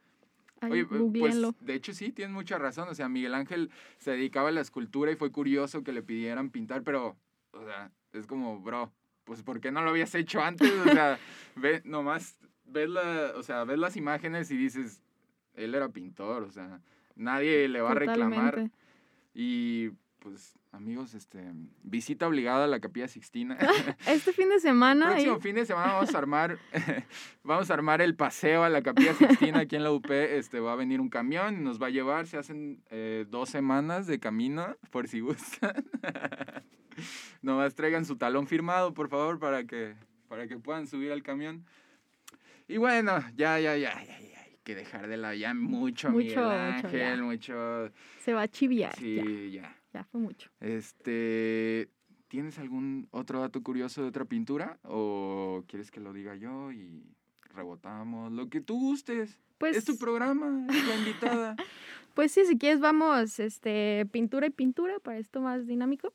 Oye, 0.63 0.87
pues, 0.87 1.01
googleenlo. 1.03 1.55
de 1.61 1.75
hecho 1.75 1.93
sí, 1.93 2.11
tienes 2.11 2.35
mucha 2.35 2.57
razón, 2.57 2.89
o 2.89 2.95
sea, 2.95 3.11
Miguel 3.11 3.35
Ángel 3.35 3.71
se 3.99 4.13
dedicaba 4.13 4.49
a 4.49 4.53
la 4.53 4.63
escultura 4.63 5.13
y 5.13 5.17
fue 5.17 5.31
curioso 5.31 5.83
que 5.85 5.93
le 5.93 6.03
pidieran 6.03 6.49
pintar, 6.49 6.83
pero, 6.83 7.17
o 7.53 7.65
sea, 7.67 7.91
es 8.15 8.27
como, 8.27 8.59
bro, 8.61 8.91
pues 9.25 9.43
¿por 9.43 9.61
qué 9.61 9.71
no 9.71 9.83
lo 9.83 9.91
habías 9.91 10.15
hecho 10.15 10.41
antes? 10.43 10.71
O 10.71 10.85
sea, 10.85 11.19
ve, 11.57 11.83
nomás 11.85 12.37
ves, 12.71 12.89
la, 12.89 13.33
o 13.37 13.43
sea, 13.43 13.65
ves 13.65 13.79
las 13.79 13.97
imágenes 13.97 14.51
y 14.51 14.57
dices, 14.57 15.03
él 15.55 15.75
era 15.75 15.89
pintor, 15.91 16.43
o 16.45 16.51
sea, 16.51 16.81
nadie 17.17 17.69
le 17.69 17.81
va 17.81 17.93
a 17.93 17.95
reclamar. 17.95 18.51
Totalmente. 18.51 18.77
Y 19.35 19.91
pues, 20.19 20.59
amigos, 20.73 21.15
este, 21.15 21.43
visita 21.83 22.27
obligada 22.29 22.65
a 22.65 22.69
la 22.69 22.81
Capilla 22.81 23.09
Sixtina. 23.09 23.57
Este 24.07 24.33
fin 24.33 24.49
de 24.51 24.59
semana, 24.61 25.09
ahí- 25.09 25.25
Próximo 25.25 25.41
fin 25.41 25.55
de 25.55 25.65
semana 25.67 25.95
vamos 25.95 26.15
a 26.15 26.19
armar, 26.19 26.59
vamos 27.43 27.71
a 27.71 27.75
armar 27.75 28.03
el 28.03 28.15
paseo 28.17 28.63
a 28.65 28.69
la 28.69 28.83
Capilla 28.83 29.15
Sixtina 29.15 29.61
aquí 29.61 29.77
en 29.77 29.85
la 29.85 29.93
UP. 29.93 30.11
Este, 30.11 30.61
va 30.61 30.73
a 30.73 30.77
venir 30.77 31.01
un 31.01 31.09
camión 31.09 31.55
y 31.55 31.61
nos 31.65 31.81
va 31.81 31.87
a 31.87 31.91
llevar. 31.91 32.27
Se 32.27 32.37
hacen 32.39 32.83
eh, 32.91 33.25
dos 33.29 33.49
semanas 33.49 34.07
de 34.07 34.19
camino, 34.21 34.77
por 34.91 35.09
si 35.09 35.21
gustan. 35.21 35.85
Nomás 37.41 37.75
traigan 37.75 38.05
su 38.05 38.17
talón 38.17 38.47
firmado, 38.47 38.93
por 38.93 39.09
favor, 39.09 39.39
para 39.39 39.65
que, 39.65 39.95
para 40.29 40.47
que 40.47 40.59
puedan 40.59 40.87
subir 40.87 41.13
al 41.13 41.23
camión. 41.23 41.65
Y 42.71 42.77
bueno, 42.77 43.19
ya, 43.35 43.59
ya, 43.59 43.77
ya, 43.77 43.93
ya, 43.95 44.21
ya, 44.21 44.43
hay 44.45 44.57
que 44.63 44.77
dejar 44.77 45.09
de 45.09 45.17
la 45.17 45.35
ya 45.35 45.53
mucho, 45.55 46.09
Mucho, 46.09 46.17
Miguel. 46.17 46.39
Ángel, 46.39 47.21
mucho, 47.25 47.91
se 48.21 48.33
va 48.33 48.43
a 48.43 48.49
chiviar. 48.49 48.93
Ya, 48.95 49.01
sí, 49.01 49.51
ya. 49.51 49.77
ya 49.93 50.05
fue 50.05 50.21
mucho. 50.21 50.51
Este, 50.61 51.89
¿tienes 52.29 52.61
algún 52.61 53.09
otro 53.11 53.41
dato 53.41 53.61
curioso 53.65 54.03
de 54.03 54.09
otra 54.09 54.25
pintura? 54.25 54.79
¿O 54.85 55.65
quieres 55.67 55.91
que 55.91 55.99
lo 55.99 56.13
diga 56.13 56.37
yo 56.37 56.71
y 56.71 57.03
rebotamos? 57.53 58.31
Lo 58.31 58.49
que 58.49 58.61
tú 58.61 58.79
gustes. 58.79 59.41
Pues, 59.59 59.77
es 59.77 59.85
tu 59.85 59.99
programa, 59.99 60.65
es 60.73 60.87
la 60.87 60.95
invitada. 60.95 61.57
pues 62.15 62.31
sí, 62.31 62.45
si 62.45 62.57
quieres 62.57 62.79
vamos, 62.79 63.41
este, 63.41 64.07
pintura 64.13 64.47
y 64.47 64.51
pintura 64.51 65.01
para 65.01 65.19
esto 65.19 65.41
más 65.41 65.67
dinámico. 65.67 66.13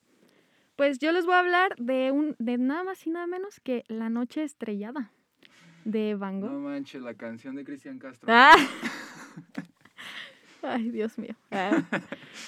Pues 0.78 1.00
yo 1.00 1.12
les 1.12 1.26
voy 1.26 1.36
a 1.36 1.40
hablar 1.40 1.76
de 1.76 2.12
un, 2.12 2.34
de 2.40 2.58
nada 2.58 2.86
más 2.86 3.06
y 3.06 3.10
nada 3.10 3.28
menos 3.28 3.60
que 3.60 3.84
La 3.90 4.08
Noche 4.08 4.44
Estrellada 4.44 5.12
de 5.86 6.16
Van 6.16 6.42
Gogh. 6.42 6.52
No 6.52 6.60
manches, 6.60 7.02
la 7.02 7.14
canción 7.14 7.56
de 7.56 7.64
Cristian 7.64 8.00
Castro. 8.00 8.28
Ah. 8.30 8.56
Ay, 10.62 10.90
Dios 10.90 11.18
mío. 11.18 11.36
Ah. 11.52 11.84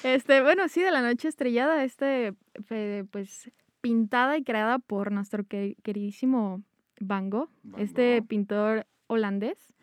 Este, 0.03 0.41
bueno, 0.41 0.67
sí, 0.67 0.81
de 0.81 0.91
la 0.91 1.01
noche 1.01 1.27
estrellada, 1.27 1.83
este, 1.83 2.33
pues, 3.11 3.51
pintada 3.81 4.37
y 4.37 4.43
creada 4.43 4.79
por 4.79 5.11
nuestro 5.11 5.43
que- 5.43 5.75
queridísimo 5.83 6.63
Van 6.99 7.29
Gogh, 7.29 7.49
Van 7.63 7.81
este 7.81 8.21
pintor 8.23 8.87
holandés, 9.05 9.75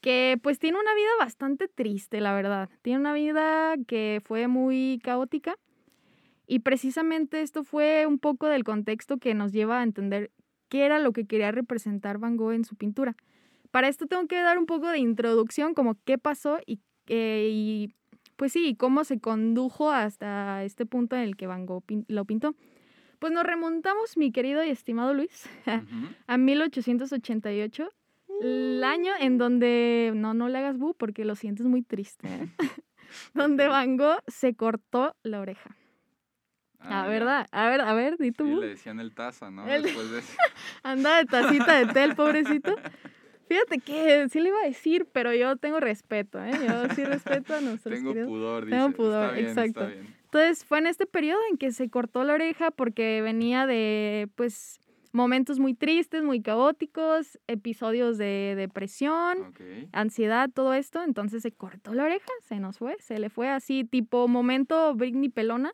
que 0.00 0.38
pues 0.42 0.58
tiene 0.58 0.78
una 0.78 0.94
vida 0.94 1.08
bastante 1.20 1.68
triste, 1.68 2.20
la 2.20 2.34
verdad. 2.34 2.68
Tiene 2.82 2.98
una 3.00 3.12
vida 3.12 3.74
que 3.86 4.20
fue 4.24 4.48
muy 4.48 5.00
caótica 5.02 5.56
y 6.46 6.58
precisamente 6.60 7.40
esto 7.40 7.62
fue 7.64 8.04
un 8.06 8.18
poco 8.18 8.46
del 8.48 8.64
contexto 8.64 9.16
que 9.18 9.34
nos 9.34 9.52
lleva 9.52 9.80
a 9.80 9.82
entender 9.84 10.30
qué 10.68 10.84
era 10.86 10.98
lo 10.98 11.12
que 11.12 11.26
quería 11.26 11.50
representar 11.52 12.18
Van 12.18 12.36
Gogh 12.36 12.52
en 12.52 12.64
su 12.64 12.76
pintura. 12.76 13.16
Para 13.70 13.88
esto 13.88 14.06
tengo 14.06 14.26
que 14.26 14.36
dar 14.40 14.58
un 14.58 14.66
poco 14.66 14.88
de 14.88 14.98
introducción, 14.98 15.74
como 15.74 15.96
qué 16.04 16.18
pasó 16.18 16.58
y, 16.66 16.80
eh, 17.08 17.48
y 17.52 17.94
pues 18.36 18.52
sí, 18.52 18.74
cómo 18.76 19.04
se 19.04 19.18
condujo 19.20 19.90
hasta 19.90 20.62
este 20.64 20.86
punto 20.86 21.16
en 21.16 21.22
el 21.22 21.36
que 21.36 21.46
Van 21.46 21.66
Gogh 21.66 21.82
pin- 21.84 22.04
lo 22.08 22.24
pintó. 22.24 22.54
Pues 23.18 23.32
nos 23.32 23.44
remontamos, 23.44 24.16
mi 24.16 24.30
querido 24.30 24.62
y 24.64 24.68
estimado 24.70 25.14
Luis, 25.14 25.48
Ujú. 25.66 26.08
a 26.26 26.36
1888, 26.36 27.88
el 28.42 28.84
año 28.84 29.12
en 29.18 29.38
donde, 29.38 30.12
no, 30.14 30.34
no 30.34 30.48
le 30.48 30.58
hagas 30.58 30.76
bu 30.78 30.94
porque 30.94 31.24
lo 31.24 31.34
sientes 31.34 31.66
muy 31.66 31.82
triste, 31.82 32.28
¿eh? 32.28 32.48
donde. 33.34 33.68
Van 33.68 33.96
Gogh 33.96 34.20
se 34.26 34.54
cortó 34.54 35.14
la 35.22 35.40
oreja. 35.40 35.76
Ah, 36.88 37.04
Ah. 37.04 37.08
¿verdad? 37.08 37.46
A 37.52 37.68
ver, 37.68 37.80
a 37.80 37.92
ver, 37.94 38.16
di 38.18 38.32
tu 38.32 38.46
Sí, 38.46 38.54
le 38.54 38.68
decían 38.68 39.00
el 39.00 39.12
taza, 39.14 39.50
¿no? 39.50 39.66
El- 39.68 39.82
Después 39.82 40.10
de. 40.10 40.20
Anda 40.82 41.18
de 41.18 41.24
tacita 41.26 41.78
de 41.84 41.92
té, 41.92 42.04
el 42.04 42.14
pobrecito. 42.14 42.74
Fíjate 43.48 43.78
que 43.78 44.28
sí 44.28 44.40
le 44.40 44.48
iba 44.48 44.60
a 44.60 44.66
decir, 44.66 45.06
pero 45.12 45.32
yo 45.32 45.56
tengo 45.56 45.78
respeto, 45.78 46.42
¿eh? 46.42 46.50
Yo 46.66 46.94
sí 46.94 47.04
respeto 47.04 47.54
a 47.54 47.60
nuestros 47.60 47.94
Tengo 47.94 48.10
queridos. 48.12 48.28
pudor, 48.28 48.64
dice. 48.66 48.76
Tengo 48.76 48.90
pudor, 48.92 49.34
bien, 49.34 49.46
exacto. 49.48 49.88
Entonces 50.24 50.64
fue 50.64 50.78
en 50.78 50.86
este 50.88 51.06
periodo 51.06 51.40
en 51.50 51.56
que 51.56 51.70
se 51.70 51.88
cortó 51.88 52.24
la 52.24 52.34
oreja 52.34 52.70
porque 52.72 53.22
venía 53.22 53.66
de, 53.66 54.28
pues, 54.34 54.80
momentos 55.16 55.58
muy 55.58 55.74
tristes, 55.74 56.22
muy 56.22 56.42
caóticos, 56.42 57.38
episodios 57.48 58.18
de 58.18 58.54
depresión, 58.56 59.54
ansiedad, 59.92 60.50
todo 60.52 60.74
esto. 60.74 61.02
Entonces 61.02 61.42
se 61.42 61.50
cortó 61.52 61.94
la 61.94 62.04
oreja, 62.04 62.30
se 62.42 62.60
nos 62.60 62.78
fue, 62.78 62.96
se 63.00 63.18
le 63.18 63.30
fue 63.30 63.48
así, 63.48 63.84
tipo 63.84 64.28
momento 64.28 64.94
Britney 64.94 65.30
Pelona. 65.30 65.72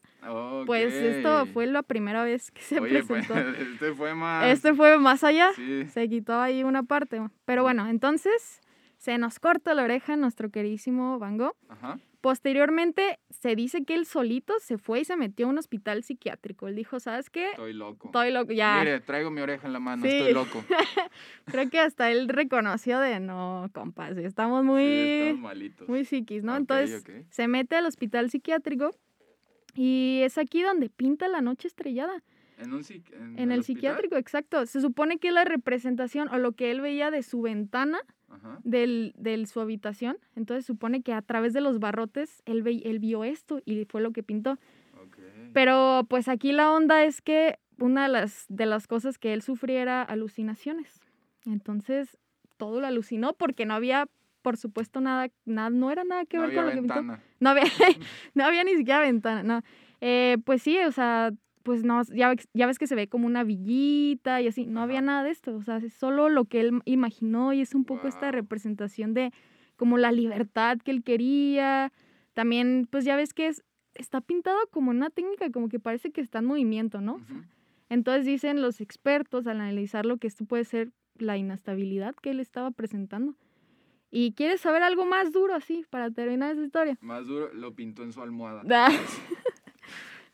Pues 0.64 0.94
esto 0.94 1.46
fue 1.46 1.66
la 1.66 1.82
primera 1.82 2.22
vez 2.22 2.52
que 2.52 2.62
se 2.62 2.80
Oye, 2.80 3.02
pues, 3.02 3.26
presentó. 3.26 3.50
este 3.60 3.92
fue 3.92 4.14
más. 4.14 4.46
Este 4.46 4.72
fue 4.74 4.96
más 4.98 5.24
allá. 5.24 5.50
Sí. 5.56 5.86
Se 5.88 6.08
quitó 6.08 6.40
ahí 6.40 6.62
una 6.62 6.84
parte. 6.84 7.20
Pero 7.44 7.62
bueno, 7.62 7.88
entonces 7.88 8.60
se 8.96 9.18
nos 9.18 9.40
corta 9.40 9.74
la 9.74 9.82
oreja 9.82 10.16
nuestro 10.16 10.50
queridísimo 10.50 11.18
Van 11.18 11.36
Gogh. 11.36 11.56
Ajá. 11.68 11.98
Posteriormente 12.22 13.18
se 13.30 13.54
dice 13.56 13.84
que 13.84 13.94
él 13.94 14.06
solito 14.06 14.54
se 14.60 14.78
fue 14.78 15.00
y 15.00 15.04
se 15.04 15.16
metió 15.16 15.46
a 15.46 15.48
un 15.50 15.58
hospital 15.58 16.04
psiquiátrico. 16.04 16.68
Él 16.68 16.76
dijo, 16.76 16.98
¿sabes 17.00 17.28
qué? 17.30 17.50
Estoy 17.50 17.72
loco. 17.74 18.08
Estoy 18.08 18.30
loco. 18.32 18.52
Ya, 18.52 18.78
Mire, 18.78 19.00
traigo 19.00 19.30
mi 19.30 19.40
oreja 19.40 19.66
en 19.66 19.72
la 19.72 19.80
mano, 19.80 20.02
Sí. 20.04 20.08
estoy 20.08 20.32
loco. 20.32 20.64
creo 21.46 21.68
que 21.68 21.80
hasta 21.80 22.10
él 22.12 22.28
reconoció 22.28 23.00
de, 23.00 23.18
no, 23.20 23.68
compas, 23.74 24.16
estamos 24.16 24.64
muy, 24.64 24.82
Sí, 24.84 25.10
estamos 25.24 25.40
malitos. 25.42 25.88
muy 25.88 26.04
psiquis, 26.04 26.44
¿no? 26.44 26.56
Entonces 26.56 27.04
se 27.28 27.48
mete 27.48 27.74
al 27.76 27.86
hospital 27.86 28.30
psiquiátrico 28.30 28.92
y 29.74 30.20
es 30.22 30.38
aquí 30.38 30.62
donde 30.62 30.90
pinta 30.90 31.26
la 31.26 31.40
noche 31.40 31.66
estrellada. 31.68 32.22
En, 32.58 32.72
un 32.72 32.82
en, 32.88 33.02
En 33.38 33.50
el, 33.50 33.58
hospital? 33.58 33.64
psiquiátrico, 33.64 34.16
exacto. 34.16 34.64
Se 34.66 34.80
supone 34.80 35.18
que 35.18 35.32
la 35.32 35.44
representación 35.44 36.28
o 36.28 36.38
lo 36.38 36.52
que 36.52 36.70
él 36.70 36.80
veía 36.80 37.10
de 37.10 37.24
su 37.24 37.42
ventana 37.42 37.98
Ajá. 38.42 38.58
del, 38.64 39.14
del 39.16 39.46
su 39.46 39.60
habitación. 39.60 40.18
Entonces 40.36 40.66
supone 40.66 41.02
que 41.02 41.12
a 41.12 41.22
través 41.22 41.52
de 41.52 41.60
los 41.60 41.78
barrotes 41.78 42.42
él, 42.44 42.62
ve- 42.62 42.82
él 42.84 42.98
vio 42.98 43.24
esto 43.24 43.60
y 43.64 43.84
fue 43.86 44.00
lo 44.00 44.12
que 44.12 44.22
pintó. 44.22 44.58
Pero 45.52 46.06
pues 46.08 46.28
aquí 46.28 46.52
la 46.52 46.72
onda 46.72 47.04
es 47.04 47.20
que 47.20 47.58
una 47.78 48.04
de 48.04 48.08
las, 48.08 48.46
de 48.48 48.66
las 48.66 48.86
cosas 48.86 49.18
que 49.18 49.32
él 49.32 49.42
sufría 49.42 49.82
era 49.82 50.02
alucinaciones. 50.02 51.00
Entonces 51.44 52.18
todo 52.56 52.80
lo 52.80 52.86
alucinó 52.86 53.32
porque 53.34 53.66
no 53.66 53.74
había, 53.74 54.06
por 54.42 54.56
supuesto, 54.56 55.00
nada, 55.00 55.28
nada 55.44 55.70
no 55.70 55.90
era 55.90 56.04
nada 56.04 56.24
que 56.24 56.36
no 56.38 56.44
ver 56.44 56.54
con 56.54 56.64
lo 56.66 56.70
que 56.70 56.78
pintó. 56.78 56.94
ventana. 56.94 57.22
No 57.40 57.50
había, 57.50 57.64
no 58.34 58.44
había 58.44 58.64
ni 58.64 58.76
siquiera 58.76 59.00
ventana, 59.00 59.42
no. 59.42 59.62
Eh, 60.00 60.38
pues 60.44 60.62
sí, 60.62 60.78
o 60.78 60.92
sea, 60.92 61.32
pues 61.62 61.84
no, 61.84 62.02
ya, 62.14 62.28
ves- 62.30 62.48
ya 62.54 62.66
ves 62.66 62.78
que 62.78 62.86
se 62.86 62.94
ve 62.94 63.08
como 63.08 63.26
una 63.26 63.44
villita 63.44 64.40
y 64.40 64.48
así, 64.48 64.66
no 64.66 64.80
había 64.82 65.00
nada 65.00 65.22
de 65.24 65.30
esto, 65.30 65.54
o 65.56 65.62
sea, 65.62 65.76
es 65.78 65.92
solo 65.94 66.28
lo 66.28 66.44
que 66.44 66.60
él 66.60 66.80
imaginó 66.84 67.52
y 67.52 67.60
es 67.60 67.74
un 67.74 67.84
poco 67.84 68.08
esta 68.08 68.30
representación 68.32 69.14
de 69.14 69.32
como 69.76 69.98
la 69.98 70.12
libertad 70.12 70.78
que 70.78 70.90
él 70.90 71.02
quería. 71.02 71.92
También, 72.34 72.86
pues 72.90 73.04
ya 73.04 73.16
ves 73.16 73.32
que 73.34 73.46
es, 73.48 73.64
está 73.94 74.20
pintado 74.20 74.58
como 74.70 74.90
una 74.90 75.10
técnica, 75.10 75.50
como 75.50 75.68
que 75.68 75.78
parece 75.80 76.10
que 76.12 76.20
está 76.20 76.38
en 76.40 76.46
movimiento, 76.46 77.00
¿no? 77.00 77.20
Entonces 77.88 78.24
dicen 78.24 78.62
los 78.62 78.80
expertos 78.80 79.46
al 79.46 79.60
analizar 79.60 80.06
lo 80.06 80.16
que 80.16 80.26
esto 80.26 80.44
puede 80.46 80.64
ser 80.64 80.92
la 81.18 81.36
inestabilidad 81.36 82.14
que 82.14 82.30
él 82.30 82.40
estaba 82.40 82.70
presentando. 82.70 83.34
¿Y 84.10 84.32
quieres 84.32 84.60
saber 84.60 84.82
algo 84.82 85.04
más 85.06 85.32
duro 85.32 85.54
así 85.54 85.84
para 85.90 86.10
terminar 86.10 86.52
esa 86.52 86.64
historia? 86.64 86.98
Más 87.00 87.26
duro, 87.26 87.52
lo 87.52 87.74
pintó 87.74 88.02
en 88.02 88.12
su 88.12 88.20
almohada. 88.22 88.62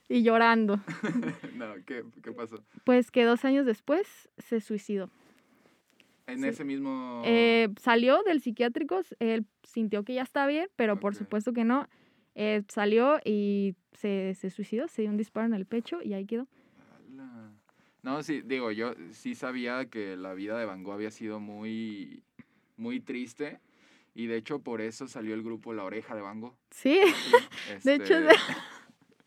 Y 0.08 0.22
llorando. 0.22 0.80
no, 1.56 1.74
¿qué, 1.86 2.04
¿qué 2.22 2.32
pasó? 2.32 2.62
Pues 2.84 3.10
que 3.10 3.24
dos 3.24 3.44
años 3.44 3.66
después 3.66 4.28
se 4.38 4.60
suicidó. 4.60 5.10
En 6.26 6.40
Sí. 6.40 6.48
ese 6.48 6.64
mismo... 6.64 7.22
Eh, 7.24 7.68
salió 7.80 8.22
del 8.22 8.40
psiquiátrico, 8.40 9.00
él 9.18 9.46
sintió 9.62 10.04
que 10.04 10.14
ya 10.14 10.22
está 10.22 10.46
bien, 10.46 10.68
pero 10.76 10.98
por 11.00 11.14
supuesto 11.14 11.52
que 11.52 11.64
no. 11.64 11.88
Eh, 12.34 12.62
salió 12.68 13.18
y 13.24 13.74
se, 13.92 14.34
se 14.34 14.50
suicidó, 14.50 14.88
se 14.88 15.02
dio 15.02 15.10
un 15.10 15.16
disparo 15.16 15.46
en 15.46 15.54
el 15.54 15.66
pecho 15.66 16.00
y 16.02 16.12
ahí 16.14 16.24
quedó. 16.26 16.46
Ala. 17.10 17.50
No, 18.02 18.22
sí, 18.22 18.42
digo, 18.42 18.70
yo 18.70 18.94
sí 19.10 19.34
sabía 19.34 19.86
que 19.86 20.16
la 20.16 20.34
vida 20.34 20.56
de 20.58 20.64
Van 20.66 20.82
Gogh 20.84 20.94
había 20.94 21.10
sido 21.10 21.40
muy, 21.40 22.22
muy 22.76 23.00
triste. 23.00 23.60
Y 24.14 24.26
de 24.26 24.36
hecho, 24.36 24.60
por 24.60 24.80
eso 24.80 25.06
salió 25.08 25.34
el 25.34 25.42
grupo 25.42 25.72
La 25.72 25.84
Oreja 25.84 26.14
de 26.14 26.20
Van 26.22 26.40
Gogh. 26.40 26.54
Sí, 26.70 27.00
Sí, 27.02 27.32
De 27.84 27.94
hecho, 27.94 28.14
este, 28.18 28.34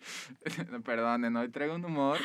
Perdonen, 0.85 1.35
hoy 1.35 1.49
traigo 1.49 1.75
un 1.75 1.85
humor, 1.85 2.17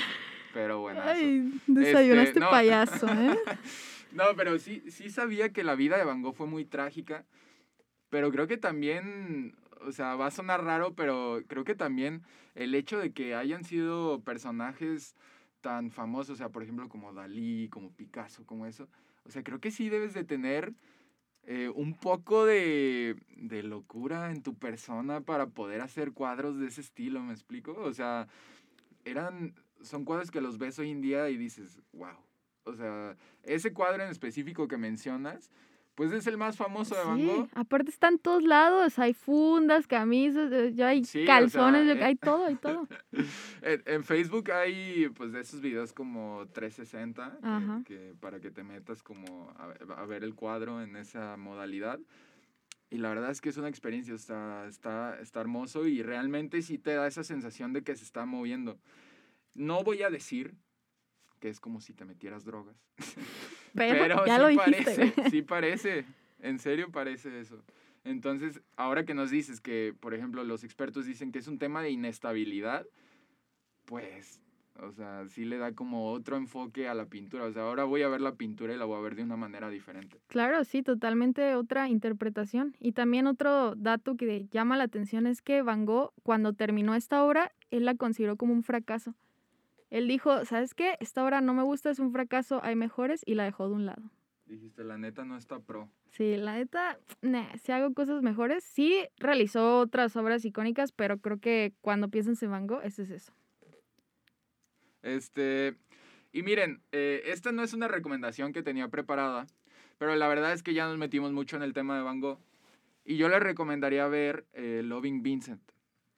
pero 0.52 0.80
bueno. 0.80 1.00
ay, 1.04 1.60
desayunaste 1.66 2.28
Este, 2.30 2.40
no. 2.40 2.50
payaso, 2.50 3.06
¿eh? 3.08 3.38
No, 4.12 4.24
pero 4.36 4.58
sí, 4.58 4.82
sí 4.90 5.10
sabía 5.10 5.52
que 5.52 5.62
la 5.64 5.74
vida 5.74 5.98
de 5.98 6.04
Van 6.04 6.22
Gogh 6.22 6.34
fue 6.34 6.46
muy 6.46 6.64
trágica, 6.64 7.26
pero 8.08 8.30
creo 8.30 8.46
que 8.46 8.56
también, 8.56 9.54
o 9.86 9.92
sea, 9.92 10.14
va 10.14 10.26
a 10.28 10.30
sonar 10.30 10.64
raro, 10.64 10.94
pero 10.94 11.42
creo 11.48 11.64
que 11.64 11.74
también 11.74 12.22
el 12.54 12.74
hecho 12.74 12.98
de 12.98 13.12
que 13.12 13.34
hayan 13.34 13.64
sido 13.64 14.20
personajes 14.22 15.16
tan 15.60 15.90
famosos, 15.90 16.34
o 16.34 16.36
sea, 16.36 16.48
por 16.48 16.62
ejemplo, 16.62 16.88
como 16.88 17.12
Dalí, 17.12 17.68
como 17.68 17.90
Picasso, 17.92 18.46
como 18.46 18.64
eso, 18.64 18.88
o 19.24 19.30
sea, 19.30 19.42
creo 19.42 19.60
que 19.60 19.70
sí 19.70 19.90
debes 19.90 20.14
de 20.14 20.24
tener 20.24 20.72
eh, 21.46 21.70
un 21.74 21.94
poco 21.94 22.44
de, 22.44 23.16
de 23.36 23.62
locura 23.62 24.32
en 24.32 24.42
tu 24.42 24.54
persona 24.56 25.20
para 25.20 25.46
poder 25.46 25.80
hacer 25.80 26.12
cuadros 26.12 26.58
de 26.58 26.66
ese 26.66 26.80
estilo, 26.80 27.22
¿me 27.22 27.32
explico? 27.32 27.72
O 27.72 27.92
sea, 27.92 28.26
eran, 29.04 29.54
son 29.80 30.04
cuadros 30.04 30.32
que 30.32 30.40
los 30.40 30.58
ves 30.58 30.78
hoy 30.80 30.90
en 30.90 31.00
día 31.00 31.30
y 31.30 31.36
dices, 31.36 31.80
wow. 31.92 32.18
O 32.64 32.74
sea, 32.74 33.16
ese 33.44 33.72
cuadro 33.72 34.02
en 34.02 34.10
específico 34.10 34.66
que 34.66 34.76
mencionas, 34.76 35.52
pues 35.96 36.12
es 36.12 36.26
el 36.28 36.36
más 36.36 36.56
famoso 36.56 36.94
de 36.94 37.02
Van 37.04 37.18
Sí, 37.18 37.26
Gogh. 37.26 37.48
aparte 37.54 37.90
están 37.90 38.12
en 38.14 38.18
todos 38.20 38.42
lados, 38.44 38.98
hay 39.00 39.14
fundas, 39.14 39.86
camisas, 39.88 40.52
eh, 40.52 40.72
ya 40.74 40.88
hay 40.88 41.04
Sí, 41.04 41.24
o 41.24 41.26
calzones, 41.26 41.86
sea, 41.86 41.94
yo- 41.94 42.00
eh, 42.00 42.04
hay 42.04 42.14
todo, 42.16 42.46
hay 42.46 42.54
todo. 42.56 42.86
En, 43.62 43.82
en 43.86 44.04
Facebook 44.04 44.52
hay 44.52 45.08
pues 45.08 45.32
de 45.32 45.40
esos 45.40 45.60
videos 45.60 45.92
como 45.92 46.46
360 46.52 47.38
que- 47.84 47.94
que, 47.96 48.14
para 48.20 48.38
que 48.38 48.50
te 48.52 48.62
metas 48.62 49.02
como 49.02 49.50
a, 49.56 49.72
a 49.96 50.06
ver 50.06 50.22
el 50.22 50.34
cuadro 50.34 50.80
en 50.82 50.94
esa 50.96 51.36
modalidad. 51.36 51.98
Y 52.90 52.98
la 52.98 53.08
verdad 53.08 53.30
es 53.32 53.40
que 53.40 53.48
es 53.48 53.56
una 53.56 53.68
experiencia, 53.68 54.14
está, 54.14 54.68
está, 54.68 55.18
está 55.20 55.40
hermoso 55.40 55.86
y 55.88 56.02
realmente 56.04 56.62
sí 56.62 56.78
te 56.78 56.94
da 56.94 57.06
esa 57.08 57.24
sensación 57.24 57.72
de 57.72 57.82
que 57.82 57.96
se 57.96 58.04
está 58.04 58.26
moviendo. 58.26 58.78
No 59.54 59.82
voy 59.82 60.02
a 60.02 60.10
decir 60.10 60.54
que 61.40 61.48
es 61.48 61.58
como 61.58 61.80
si 61.80 61.94
te 61.94 62.04
metieras 62.04 62.44
drogas, 62.44 62.76
Pero, 63.76 63.98
pero 63.98 64.26
ya 64.26 64.36
sí 64.36 64.42
lo 64.42 64.48
dijiste. 64.48 64.84
parece, 64.84 65.14
sí 65.30 65.42
parece, 65.42 66.04
en 66.40 66.58
serio 66.58 66.90
parece 66.90 67.40
eso. 67.40 67.62
Entonces, 68.04 68.60
ahora 68.76 69.04
que 69.04 69.14
nos 69.14 69.30
dices 69.30 69.60
que, 69.60 69.94
por 69.98 70.14
ejemplo, 70.14 70.44
los 70.44 70.64
expertos 70.64 71.06
dicen 71.06 71.32
que 71.32 71.40
es 71.40 71.48
un 71.48 71.58
tema 71.58 71.82
de 71.82 71.90
inestabilidad, 71.90 72.86
pues, 73.84 74.40
o 74.80 74.92
sea, 74.92 75.26
sí 75.28 75.44
le 75.44 75.58
da 75.58 75.72
como 75.72 76.12
otro 76.12 76.36
enfoque 76.36 76.88
a 76.88 76.94
la 76.94 77.06
pintura. 77.06 77.44
O 77.44 77.52
sea, 77.52 77.62
ahora 77.62 77.84
voy 77.84 78.02
a 78.02 78.08
ver 78.08 78.20
la 78.20 78.34
pintura 78.34 78.74
y 78.74 78.76
la 78.76 78.84
voy 78.84 78.98
a 78.98 79.02
ver 79.02 79.16
de 79.16 79.24
una 79.24 79.36
manera 79.36 79.70
diferente. 79.70 80.18
Claro, 80.28 80.62
sí, 80.64 80.82
totalmente 80.82 81.54
otra 81.56 81.88
interpretación. 81.88 82.76
Y 82.78 82.92
también 82.92 83.26
otro 83.26 83.74
dato 83.74 84.16
que 84.16 84.46
llama 84.50 84.76
la 84.76 84.84
atención 84.84 85.26
es 85.26 85.42
que 85.42 85.62
Van 85.62 85.84
Gogh, 85.84 86.12
cuando 86.22 86.52
terminó 86.52 86.94
esta 86.94 87.24
obra, 87.24 87.52
él 87.70 87.84
la 87.84 87.94
consideró 87.94 88.36
como 88.36 88.52
un 88.52 88.62
fracaso. 88.62 89.14
Él 89.90 90.08
dijo, 90.08 90.44
¿sabes 90.44 90.74
qué? 90.74 90.96
Esta 91.00 91.24
obra 91.24 91.40
no 91.40 91.54
me 91.54 91.62
gusta, 91.62 91.90
es 91.90 91.98
un 91.98 92.12
fracaso, 92.12 92.60
hay 92.62 92.76
mejores, 92.76 93.22
y 93.24 93.34
la 93.34 93.44
dejó 93.44 93.68
de 93.68 93.74
un 93.74 93.86
lado. 93.86 94.10
Dijiste, 94.46 94.84
la 94.84 94.96
neta 94.96 95.24
no 95.24 95.36
está 95.36 95.58
pro. 95.58 95.90
Sí, 96.10 96.36
la 96.36 96.54
neta, 96.54 96.98
nah, 97.20 97.56
si 97.56 97.72
hago 97.72 97.92
cosas 97.94 98.22
mejores, 98.22 98.64
sí 98.64 99.06
realizó 99.18 99.80
otras 99.80 100.16
obras 100.16 100.44
icónicas, 100.44 100.92
pero 100.92 101.18
creo 101.18 101.38
que 101.38 101.74
cuando 101.80 102.08
piensas 102.08 102.42
en 102.42 102.50
Van 102.50 102.66
Gogh, 102.66 102.82
ese 102.84 103.02
es 103.02 103.10
eso. 103.10 103.32
Este, 105.02 105.76
y 106.32 106.42
miren, 106.42 106.80
eh, 106.92 107.22
esta 107.26 107.52
no 107.52 107.62
es 107.62 107.74
una 107.74 107.88
recomendación 107.88 108.52
que 108.52 108.62
tenía 108.62 108.88
preparada, 108.88 109.46
pero 109.98 110.14
la 110.16 110.28
verdad 110.28 110.52
es 110.52 110.62
que 110.62 110.74
ya 110.74 110.86
nos 110.86 110.98
metimos 110.98 111.32
mucho 111.32 111.56
en 111.56 111.62
el 111.62 111.72
tema 111.72 111.96
de 111.96 112.02
Van 112.02 112.20
Gogh. 112.20 112.40
Y 113.04 113.16
yo 113.16 113.28
le 113.28 113.38
recomendaría 113.38 114.06
ver 114.08 114.46
eh, 114.52 114.82
Loving 114.84 115.22
Vincent. 115.22 115.62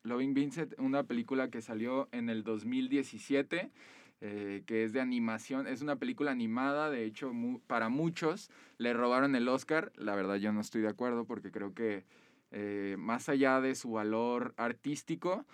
Loving 0.04 0.34
Vincent, 0.34 0.74
una 0.78 1.02
película 1.04 1.50
que 1.50 1.60
salió 1.60 2.08
en 2.12 2.30
el 2.30 2.44
2017, 2.44 3.70
eh, 4.20 4.62
que 4.66 4.84
es 4.84 4.92
de 4.92 5.00
animación. 5.00 5.66
Es 5.66 5.82
una 5.82 5.96
película 5.96 6.30
animada, 6.30 6.90
de 6.90 7.04
hecho, 7.04 7.32
mu- 7.32 7.60
para 7.66 7.88
muchos 7.88 8.50
le 8.78 8.92
robaron 8.92 9.34
el 9.34 9.48
Oscar. 9.48 9.92
La 9.96 10.14
verdad 10.14 10.36
yo 10.36 10.52
no 10.52 10.60
estoy 10.60 10.82
de 10.82 10.88
acuerdo 10.88 11.24
porque 11.24 11.50
creo 11.50 11.74
que 11.74 12.04
eh, 12.50 12.96
más 12.98 13.28
allá 13.28 13.60
de 13.60 13.74
su 13.74 13.90
valor 13.92 14.54
artístico, 14.56 15.44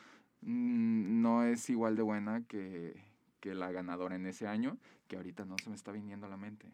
mm, 0.43 1.21
no 1.23 1.45
es 1.45 1.69
igual 1.71 1.97
de 1.97 2.03
buena 2.03 2.43
que, 2.47 2.95
que 3.41 3.55
la 3.55 3.73
ganadora 3.73 4.15
en 4.17 4.27
ese 4.27 4.47
año, 4.47 4.79
que 5.09 5.17
ahorita 5.17 5.45
no 5.45 5.57
se 5.59 5.69
me 5.71 5.77
está 5.77 5.91
viniendo 5.93 6.27
a 6.27 6.31
la 6.31 6.37
mente. 6.37 6.67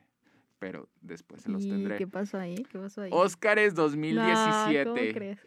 Pero 0.58 0.88
después 1.00 1.40
se 1.42 1.48
los 1.48 1.64
¿Y 1.64 1.70
tendré. 1.70 1.96
qué 1.96 2.06
pasó 2.06 2.36
ahí? 2.38 2.64
¿Qué 2.70 2.78
pasó 2.78 3.00
ahí? 3.00 3.10
Óscares 3.14 3.74
No, 3.74 3.82
2017. 3.82 4.84
¿cómo 4.84 5.12
crees? 5.12 5.38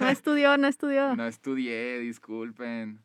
No 0.00 0.08
estudió, 0.08 0.56
no 0.58 0.66
estudió. 0.66 1.14
No 1.16 1.26
estudié, 1.26 1.98
disculpen. 2.00 3.00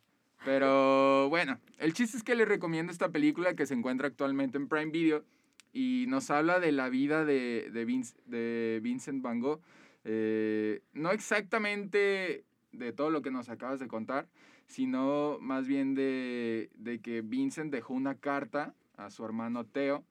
Pero 0.46 1.27
bueno, 1.29 1.60
el 1.77 1.94
chiste 1.94 2.18
es 2.18 2.24
que 2.24 2.36
les 2.36 2.48
recomiendo 2.48 2.91
esta 2.91 3.10
película 3.10 3.56
que 3.56 3.65
se 3.65 3.74
encuentra 3.74 4.08
actualmente 4.08 4.58
en 4.58 4.68
Prime 4.68 4.91
Video 4.91 5.25
y 5.74 6.06
nos 6.08 6.32
habla 6.32 6.60
de 6.60 6.72
la 6.72 6.89
vida 6.89 7.25
de, 7.25 7.70
de, 7.72 7.86
de 8.25 8.79
Vincent 8.82 9.22
Van 9.22 9.39
Gogh. 9.41 9.62
Eh, 10.06 10.82
no 10.94 11.12
exactamente 11.12 12.46
de 12.72 12.94
todo 12.94 13.10
lo 13.10 13.22
que 13.22 13.32
nos 13.32 13.50
acabas 13.50 13.79
de 13.79 13.88
contar, 13.88 14.29
sino 14.65 15.38
más 15.41 15.68
bien 15.68 15.94
de, 15.94 16.70
de 16.75 17.00
que 17.01 17.22
Vincent 17.22 17.72
dejó 17.72 17.94
una 17.94 18.15
carta 18.15 18.74
a 18.96 19.10
su 19.10 19.25
hermano 19.25 19.65
Theo 19.65 20.06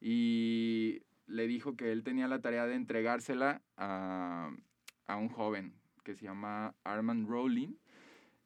y 0.00 1.02
le 1.26 1.46
dijo 1.46 1.76
que 1.76 1.92
él 1.92 2.02
tenía 2.02 2.26
la 2.26 2.40
tarea 2.40 2.66
de 2.66 2.74
entregársela 2.74 3.62
a, 3.76 4.50
a 5.06 5.16
un 5.16 5.28
joven 5.28 5.77
que 6.08 6.14
se 6.14 6.24
llama 6.24 6.74
Armand 6.84 7.28
Rowling. 7.28 7.74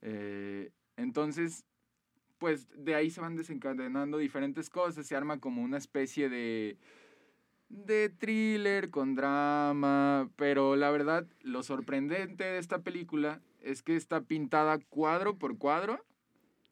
Eh, 0.01 0.73
entonces, 0.97 1.65
pues 2.39 2.67
de 2.77 2.97
ahí 2.97 3.09
se 3.09 3.21
van 3.21 3.37
desencadenando 3.37 4.19
diferentes 4.19 4.69
cosas, 4.69 5.07
se 5.07 5.15
arma 5.15 5.39
como 5.39 5.63
una 5.63 5.79
especie 5.79 6.29
de, 6.29 6.77
de 7.69 8.09
thriller 8.09 8.91
con 8.91 9.15
drama, 9.15 10.29
pero 10.35 10.75
la 10.75 10.91
verdad, 10.91 11.25
lo 11.43 11.63
sorprendente 11.63 12.43
de 12.43 12.59
esta 12.59 12.81
película 12.83 13.41
es 13.61 13.85
que 13.85 13.95
está 13.95 14.23
pintada 14.23 14.79
cuadro 14.79 15.39
por 15.39 15.57
cuadro, 15.57 16.05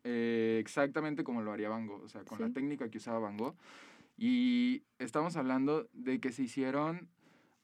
eh, 0.03 0.59
exactamente 0.61 1.23
como 1.23 1.41
lo 1.41 1.53
haría 1.53 1.69
Van 1.69 1.87
Gogh, 1.87 2.03
o 2.03 2.09
sea, 2.09 2.25
con 2.25 2.41
la 2.41 2.51
técnica 2.51 2.91
que 2.91 2.99
usaba 2.99 3.21
Van 3.21 3.37
Gogh. 3.37 3.55
Y 4.19 4.83
estamos 4.99 5.37
hablando 5.37 5.89
de 5.93 6.19
que 6.19 6.33
se 6.33 6.43
hicieron 6.43 7.09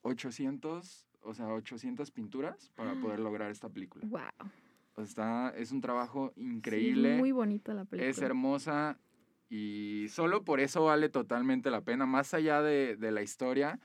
800, 0.02 1.05
o 1.26 1.35
sea, 1.35 1.49
800 1.49 2.11
pinturas 2.11 2.71
para 2.75 2.95
poder 3.00 3.18
lograr 3.21 3.50
esta 3.50 3.68
película. 3.68 4.06
Wow. 4.06 4.50
O 4.95 5.04
sea, 5.04 5.04
está, 5.04 5.50
es 5.59 5.73
un 5.73 5.80
trabajo 5.80 6.33
Sí, 6.35 6.42
increíble, 6.42 7.14
es 7.14 7.18
muy 7.18 7.33
bonita 7.33 7.75
la 7.75 7.85
película. 7.85 8.11
es 8.11 8.18
hermosa 8.23 8.99
y 9.50 10.06
solo 10.09 10.45
por 10.45 10.61
eso 10.61 10.85
vale 10.85 11.09
totalmente 11.09 11.71
la 11.71 11.83
pena. 11.83 12.06
Más 12.06 12.33
allá 12.35 12.62
de, 12.62 12.97
de 12.97 13.11
la 13.12 13.23
historia, 13.23 13.78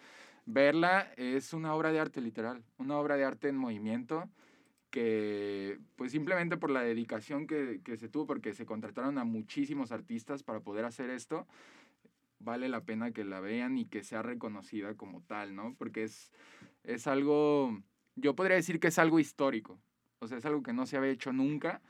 verla 0.46 1.12
es 1.18 1.54
una 1.54 1.74
obra 1.76 1.92
de 1.92 2.00
arte 2.00 2.22
literal, 2.22 2.64
una 2.78 2.98
obra 2.98 3.18
de 3.18 3.26
arte 3.26 3.50
en 3.50 3.58
movimiento 3.58 4.30
que 4.90 5.80
pues 5.96 6.12
simplemente 6.12 6.58
por 6.58 6.70
la 6.70 6.82
dedicación 6.82 7.48
que, 7.48 7.80
que 7.84 7.96
se 7.98 8.10
tuvo, 8.10 8.28
porque 8.28 8.54
se 8.54 8.66
contrataron 8.66 9.18
a 9.18 9.24
muchísimos 9.24 9.92
artistas 9.92 10.44
para 10.44 10.60
poder 10.60 10.84
hacer 10.86 11.10
esto, 11.10 11.48
vale 12.44 12.70
la 12.70 12.82
pena 12.84 13.12
que 13.12 13.24
la 13.24 13.40
vean 13.40 13.78
y 13.78 13.86
que 13.86 14.04
sea 14.04 14.22
reconocida 14.22 14.96
como 14.96 15.22
tal, 15.24 15.56
¿no? 15.56 15.76
Porque 15.78 16.04
es, 16.04 16.32
es 16.84 17.08
algo, 17.08 17.82
yo 18.16 18.36
podría 18.36 18.56
decir 18.56 18.80
que 18.80 18.88
es 18.88 19.00
algo 19.00 19.20
histórico, 19.20 19.80
o 20.20 20.28
sea, 20.28 20.38
es 20.38 20.46
algo 20.46 20.64
que 20.64 20.74
no 20.74 20.86
se 20.86 20.98
había 20.98 21.12
hecho 21.12 21.32
nunca 21.34 21.82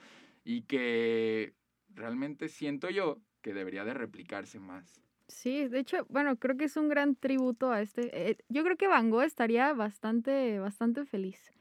y 0.44 0.64
que 0.64 1.54
realmente 1.90 2.48
siento 2.50 2.90
yo 2.90 3.20
que 3.42 3.54
debería 3.54 3.84
de 3.86 3.94
replicarse 3.94 4.60
más. 4.60 5.02
Sí, 5.28 5.68
de 5.68 5.80
hecho, 5.80 6.06
bueno, 6.10 6.36
creo 6.38 6.58
que 6.58 6.66
es 6.66 6.76
un 6.76 6.90
gran 6.90 7.16
tributo 7.16 7.72
a 7.72 7.82
este. 7.82 8.10
eh, 8.32 8.38
yo 8.50 8.64
creo 8.64 8.76
que 8.76 8.88
Van 8.88 9.10
Gogh 9.10 9.24
estaría 9.24 9.74
bastante, 9.74 10.60
bastante 10.60 11.06
feliz. 11.06 11.52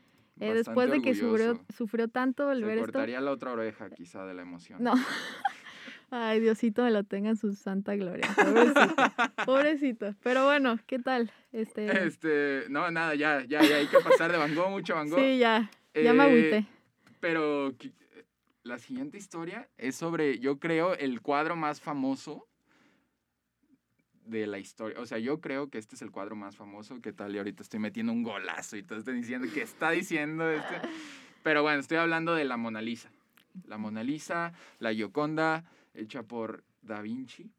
Eh, 0.41 0.55
después 0.55 0.91
de 0.91 1.03
que 1.03 1.15
sufrió, 1.15 1.61
sufrió 1.69 2.09
tanto 2.09 2.51
el 2.51 2.61
Se 2.61 2.65
ver 2.67 2.79
esto. 2.79 2.87
cortaría 2.93 3.21
la 3.21 3.31
otra 3.31 3.53
oreja 3.53 3.91
quizá 3.91 4.25
de 4.25 4.35
la 4.35 4.43
emoción. 4.43 4.83
No. 4.83 4.95
Ay, 6.11 6.41
Diosito 6.41 6.83
me 6.83 6.91
lo 6.91 7.05
tenga 7.05 7.31
en 7.31 7.37
su 7.37 7.55
santa 7.55 7.95
gloria. 7.95 8.29
Pobrecito. 8.35 8.95
Pobrecito. 9.47 10.15
Pero 10.23 10.45
bueno, 10.45 10.77
¿qué 10.87 10.99
tal? 10.99 11.31
Este. 11.53 12.05
Este, 12.07 12.65
no, 12.69 12.91
nada, 12.91 13.15
ya, 13.15 13.45
ya, 13.47 13.63
ya 13.63 13.77
hay 13.77 13.87
que 13.87 13.99
pasar 14.01 14.33
de 14.33 14.39
Van 14.39 14.55
Gogh, 14.55 14.71
mucho 14.71 14.95
Van 14.97 15.09
Gogh. 15.09 15.21
Sí, 15.21 15.39
ya. 15.39 15.71
Ya 15.95 16.13
me 16.13 16.25
Eh, 16.25 16.27
agüité. 16.27 16.67
Pero 17.21 17.71
qui- 17.79 17.93
la 18.65 18.79
siguiente 18.79 19.19
historia 19.19 19.69
es 19.79 19.95
sobre, 19.97 20.39
yo 20.41 20.59
creo, 20.59 20.95
el 20.95 21.21
cuadro 21.21 21.55
más 21.57 21.81
famoso 21.81 22.47
de 24.25 24.47
la 24.47 24.59
historia. 24.59 24.99
O 25.01 25.07
sea, 25.07 25.19
yo 25.19 25.41
creo 25.41 25.71
que 25.71 25.79
este 25.79 25.95
es 25.97 26.03
el 26.03 26.11
cuadro 26.11 26.37
más 26.37 26.57
famoso. 26.57 27.01
¿Qué 27.01 27.13
tal? 27.13 27.35
Y 27.35 27.39
ahorita 27.39 27.63
estoy 27.63 27.81
metiendo 27.81 28.13
un 28.13 28.23
golazo 28.23 28.77
y 28.77 28.83
todos 28.83 29.01
están 29.01 29.21
diciendo 29.21 29.49
que 29.53 29.63
está 29.63 29.91
diciendo 29.91 30.51
este. 30.51 30.75
Pero 31.43 31.63
bueno, 31.63 31.81
estoy 31.81 31.97
hablando 31.99 32.35
de 32.35 32.45
la 32.45 32.57
Mona 32.57 32.83
Lisa. 32.83 33.11
La 33.67 33.79
Mona 33.79 34.03
Lisa, 34.05 34.53
la 34.79 34.93
Gioconda, 34.93 35.65
hecha 36.01 36.23
por 36.23 36.65
Da 36.83 37.01
Vinci. 37.03 37.51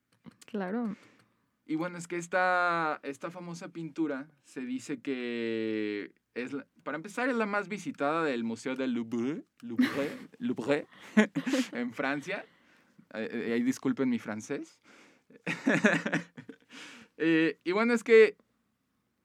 Claro. 0.46 0.96
Y 1.66 1.76
bueno, 1.76 1.98
es 1.98 2.08
que 2.08 2.18
esta, 2.18 3.00
esta 3.04 3.32
famosa 3.32 3.70
pintura 3.70 4.28
se 4.44 4.62
dice 4.62 5.00
que 5.00 6.12
es, 6.34 6.52
la- 6.54 6.68
para 6.84 6.98
empezar, 6.98 7.30
es 7.30 7.36
la 7.36 7.46
más 7.46 7.70
visitada 7.70 8.24
del 8.24 8.44
Museo 8.44 8.76
del 8.76 8.94
Louvre, 8.94 9.44
Louvre, 9.62 9.88
Louvre 10.40 10.88
en 11.72 11.94
Francia. 11.94 12.46
Eh, 13.14 13.30
eh, 13.32 13.54
ahí 13.54 13.62
disculpen 13.64 14.10
mi 14.10 14.20
francés. 14.20 14.80
Eh, 17.24 17.60
y 17.64 17.72
bueno, 17.72 17.94
es 17.94 18.04
que 18.04 18.36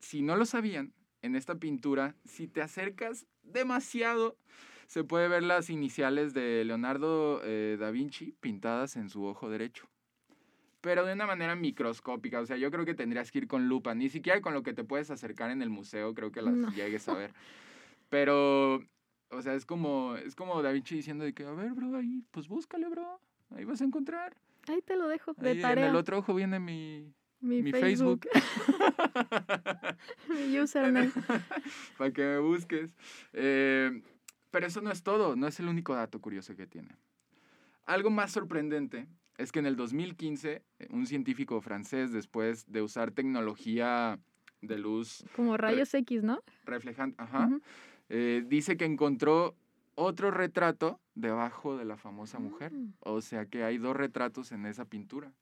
si 0.01 0.21
no 0.21 0.37
lo 0.37 0.45
sabían, 0.45 0.93
en 1.23 1.35
esta 1.35 1.55
pintura, 1.55 2.15
si 2.27 2.47
te 2.47 2.61
acercas 2.61 3.27
demasiado, 3.43 4.37
se 4.87 5.05
puede 5.05 5.29
ver 5.29 5.43
las 5.43 5.71
iniciales 5.71 6.33
de 6.35 6.65
Leonardo 6.65 7.41
eh, 7.45 7.77
da 7.79 7.91
Vinci 7.91 8.33
pintadas 8.41 8.97
en 8.97 9.09
su 9.11 9.25
ojo 9.25 9.49
derecho 9.51 9.89
pero 10.83 11.05
de 11.05 11.15
una 11.15 11.27
manera 11.27 11.57
microscópica. 11.57 12.39
O 12.39 12.47
sea, 12.47 12.57
yo 12.57 12.71
creo 12.71 12.85
que 12.85 12.95
tendrías 12.95 13.33
que 13.33 13.39
ir 13.39 13.49
con 13.49 13.67
lupa. 13.69 13.93
Ni 13.97 14.09
siquiera 14.09 14.41
con 14.41 14.55
lo 14.55 14.63
que 14.63 14.73
te 14.73 14.85
puedes 14.85 15.11
acercar 15.11 15.51
en 15.51 15.61
el 15.61 15.69
museo, 15.69 16.15
creo 16.15 16.31
que 16.31 16.43
las 16.43 16.55
No. 16.55 16.71
llegues 16.71 17.09
a 17.09 17.15
ver. 17.15 17.33
Pero, 18.09 18.77
o 19.31 19.43
sea, 19.43 19.55
es 19.55 19.67
como, 19.67 20.15
es 20.15 20.37
como 20.37 20.63
Da 20.63 20.71
Vinci 20.71 20.95
diciendo 20.95 21.25
de 21.25 21.33
que, 21.33 21.45
a 21.45 21.51
ver, 21.51 21.73
bro, 21.73 21.97
ahí, 21.97 22.23
pues 22.31 22.47
búscale, 22.47 22.89
bro. 22.89 23.21
Ahí 23.51 23.65
vas 23.65 23.81
a 23.81 23.85
encontrar. 23.85 24.37
Ahí 24.69 24.81
te 24.81 24.95
lo 24.95 25.09
dejo. 25.09 25.33
De 25.35 25.51
Ahí 25.51 25.57
en 25.57 25.63
tarea. 25.63 25.89
el 25.89 25.97
otro 25.97 26.19
ojo 26.19 26.33
viene 26.35 26.61
mi, 26.61 27.13
mi, 27.41 27.63
mi 27.63 27.73
Facebook. 27.73 28.25
Facebook. 28.33 28.47
mi 30.29 30.61
username. 30.61 31.11
Para 31.99 32.13
que 32.13 32.23
me 32.23 32.39
busques. 32.39 32.95
Eh, 33.33 34.03
pero 34.51 34.67
eso 34.67 34.81
no 34.81 34.91
es 34.91 35.03
todo, 35.03 35.37
no 35.37 35.47
es 35.47 35.61
el 35.61 35.69
único 35.69 35.95
dato 35.95 36.21
curioso 36.21 36.57
que 36.57 36.67
tiene. 36.67 36.97
Algo 37.85 38.11
más 38.11 38.33
sorprendente 38.33 39.07
es 39.39 39.53
que 39.53 39.59
en 39.59 39.67
el 39.67 39.77
2015, 39.77 40.63
eh, 40.79 40.89
un 40.91 41.07
científico 41.07 41.61
francés, 41.61 42.13
después 42.13 42.71
de 42.71 42.83
usar 42.83 43.11
tecnología 43.13 44.19
de 44.63 44.79
luz 44.79 45.25
Como 45.37 45.57
rayos 45.57 45.93
X, 45.95 46.23
¿no? 46.23 46.43
reflejante, 46.65 47.23
ajá, 47.23 47.51
eh, 48.09 48.45
dice 48.47 48.77
que 48.77 48.85
encontró 48.85 49.55
otro 49.95 50.31
retrato 50.31 51.01
debajo 51.15 51.77
de 51.77 51.85
la 51.85 51.97
famosa 51.97 52.39
mujer. 52.39 52.73
Mm. 52.73 52.95
O 53.01 53.21
sea 53.21 53.47
que 53.47 53.65
hay 53.65 53.79
dos 53.79 53.97
retratos 53.97 54.53
en 54.53 54.67
esa 54.67 54.85
pintura. 54.85 55.33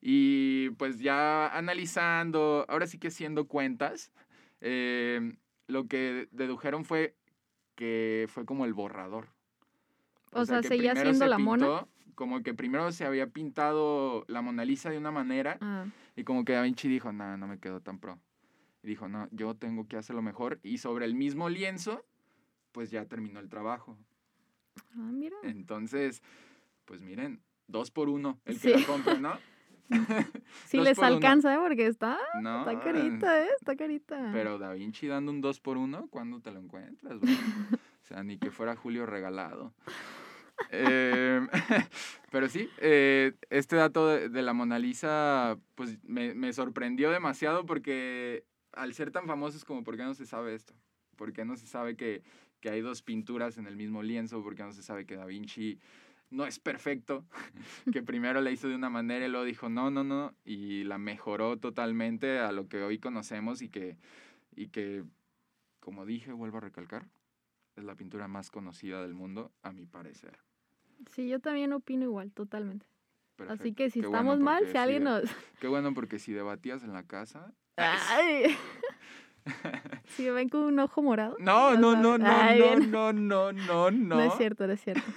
Y 0.00 0.70
pues 0.70 0.98
ya 1.00 1.48
analizando, 1.48 2.64
ahora 2.68 2.86
sí 2.86 2.98
que 2.98 3.08
haciendo 3.08 3.46
cuentas, 3.46 4.12
eh, 4.60 5.36
lo 5.66 5.86
que 5.86 6.28
dedujeron 6.30 6.84
fue 6.84 7.14
que 7.78 8.26
fue 8.28 8.44
como 8.44 8.64
el 8.64 8.74
borrador. 8.74 9.28
O 10.32 10.44
sea, 10.44 10.60
que 10.60 10.66
seguía 10.68 10.94
siendo 10.96 11.12
se 11.24 11.28
la 11.28 11.38
mona. 11.38 11.64
pintó, 11.84 11.88
Como 12.16 12.42
que 12.42 12.52
primero 12.52 12.90
se 12.90 13.04
había 13.04 13.28
pintado 13.28 14.24
la 14.26 14.42
Mona 14.42 14.64
Lisa 14.64 14.90
de 14.90 14.98
una 14.98 15.12
manera 15.12 15.56
Ah, 15.60 15.86
y 16.16 16.24
como 16.24 16.44
que 16.44 16.54
Da 16.54 16.62
Vinci 16.62 16.88
dijo, 16.88 17.12
no, 17.12 17.36
no 17.36 17.46
me 17.46 17.60
quedó 17.60 17.80
tan 17.80 18.00
pro. 18.00 18.18
Y 18.82 18.88
dijo, 18.88 19.06
no, 19.08 19.28
yo 19.30 19.54
tengo 19.54 19.86
que 19.86 19.96
hacerlo 19.96 20.20
mejor. 20.22 20.58
Y 20.64 20.78
sobre 20.78 21.04
el 21.04 21.14
mismo 21.14 21.48
lienzo, 21.48 22.04
pues 22.72 22.90
ya 22.90 23.04
terminó 23.06 23.38
el 23.38 23.48
trabajo. 23.48 23.96
ah, 24.96 25.10
mira. 25.12 25.36
Entonces, 25.44 26.20
pues 26.84 27.00
miren, 27.00 27.40
dos 27.68 27.92
por 27.92 28.08
uno, 28.08 28.40
el 28.44 28.58
Sí. 28.58 28.72
que 28.72 28.78
la 28.80 28.86
compre, 28.86 29.20
¿no? 29.20 29.34
Dos 30.76 30.84
les 30.84 30.96
por 30.96 31.06
uno. 31.06 31.14
alcanza, 31.16 31.54
¿eh? 31.54 31.58
Porque 31.58 31.86
está, 31.86 32.18
No, 32.40 32.60
está 32.60 32.80
carita, 32.80 33.42
¿eh? 33.44 33.48
Está 33.58 33.76
carita. 33.76 34.30
Pero 34.32 34.58
Da 34.58 34.72
Vinci 34.72 35.06
dando 35.06 35.30
un 35.32 35.40
dos 35.40 35.60
por 35.60 35.76
uno, 35.76 36.08
¿cuándo 36.10 36.40
te 36.40 36.50
lo 36.50 36.60
encuentras? 36.60 37.20
bro? 37.20 37.30
o 37.30 38.06
sea, 38.06 38.22
ni 38.22 38.38
que 38.38 38.50
fuera 38.50 38.76
Julio 38.76 39.06
regalado. 39.06 39.72
Eh, 40.70 41.40
pero 42.30 42.48
sí, 42.48 42.68
eh, 42.78 43.32
este 43.50 43.76
dato 43.76 44.08
de, 44.08 44.28
de 44.28 44.42
la 44.42 44.52
Mona 44.52 44.78
Lisa, 44.78 45.56
pues 45.74 45.98
me, 46.04 46.34
me 46.34 46.52
sorprendió 46.52 47.10
demasiado 47.10 47.64
porque 47.64 48.44
al 48.72 48.92
ser 48.94 49.10
tan 49.10 49.26
famosos 49.26 49.64
como, 49.64 49.84
¿por 49.84 49.96
qué 49.96 50.02
no 50.02 50.14
se 50.14 50.26
sabe 50.26 50.54
esto? 50.54 50.74
¿Por 51.16 51.32
qué 51.32 51.44
no 51.44 51.56
se 51.56 51.66
sabe 51.66 51.96
que, 51.96 52.22
que 52.60 52.70
hay 52.70 52.80
dos 52.80 53.02
pinturas 53.02 53.58
en 53.58 53.66
el 53.66 53.76
mismo 53.76 54.02
lienzo? 54.02 54.42
¿Por 54.42 54.54
qué 54.54 54.62
no 54.62 54.72
se 54.72 54.82
sabe 54.82 55.04
que 55.06 55.16
Da 55.16 55.24
Vinci 55.26 55.78
no 56.30 56.46
es 56.46 56.58
perfecto? 56.58 57.24
que 57.92 58.02
primero 58.02 58.40
la 58.40 58.50
hizo 58.50 58.68
de 58.68 58.74
una 58.74 58.90
manera 58.90 59.26
y 59.26 59.28
luego 59.28 59.44
dijo, 59.44 59.68
no, 59.68 59.90
no, 59.90 60.04
no, 60.04 60.34
y 60.44 60.84
la 60.84 60.98
mejoró 60.98 61.58
totalmente 61.58 62.38
a 62.38 62.52
lo 62.52 62.68
que 62.68 62.82
hoy 62.82 62.98
conocemos 62.98 63.62
y 63.62 63.68
que, 63.68 63.96
y 64.54 64.68
que 64.68 65.04
como 65.80 66.04
dije, 66.04 66.32
vuelvo 66.32 66.58
a 66.58 66.60
recalcar, 66.60 67.08
es 67.76 67.84
la 67.84 67.94
pintura 67.94 68.28
más 68.28 68.50
conocida 68.50 69.02
del 69.02 69.14
mundo, 69.14 69.52
a 69.62 69.72
mi 69.72 69.86
parecer. 69.86 70.38
Sí, 71.10 71.28
yo 71.28 71.40
también 71.40 71.72
opino 71.72 72.04
igual, 72.04 72.32
totalmente. 72.32 72.86
Así 73.48 73.72
que 73.72 73.88
si 73.88 74.00
Qué 74.00 74.08
bueno, 74.08 74.18
estamos 74.18 74.40
mal, 74.40 74.58
porque 74.58 74.72
si 74.72 74.78
alguien 74.78 75.04
nos... 75.04 75.22
Qué 75.60 75.68
bueno, 75.68 75.94
porque 75.94 76.18
si 76.18 76.32
debatías 76.32 76.82
en 76.82 76.92
la 76.92 77.04
casa... 77.04 77.54
Ay. 77.76 78.56
si 80.06 80.24
me 80.24 80.32
ven 80.32 80.48
con 80.48 80.62
un 80.62 80.78
ojo 80.80 81.02
morado. 81.02 81.36
No, 81.38 81.76
no, 81.76 81.94
no, 81.94 82.18
no, 82.18 82.28
no, 82.28 82.76
no, 82.80 83.12
no, 83.12 83.52
no, 83.52 83.90
no. 83.92 84.16
No 84.16 84.22
es 84.22 84.34
cierto, 84.36 84.66
no 84.66 84.72
es 84.72 84.80
cierto. 84.80 85.08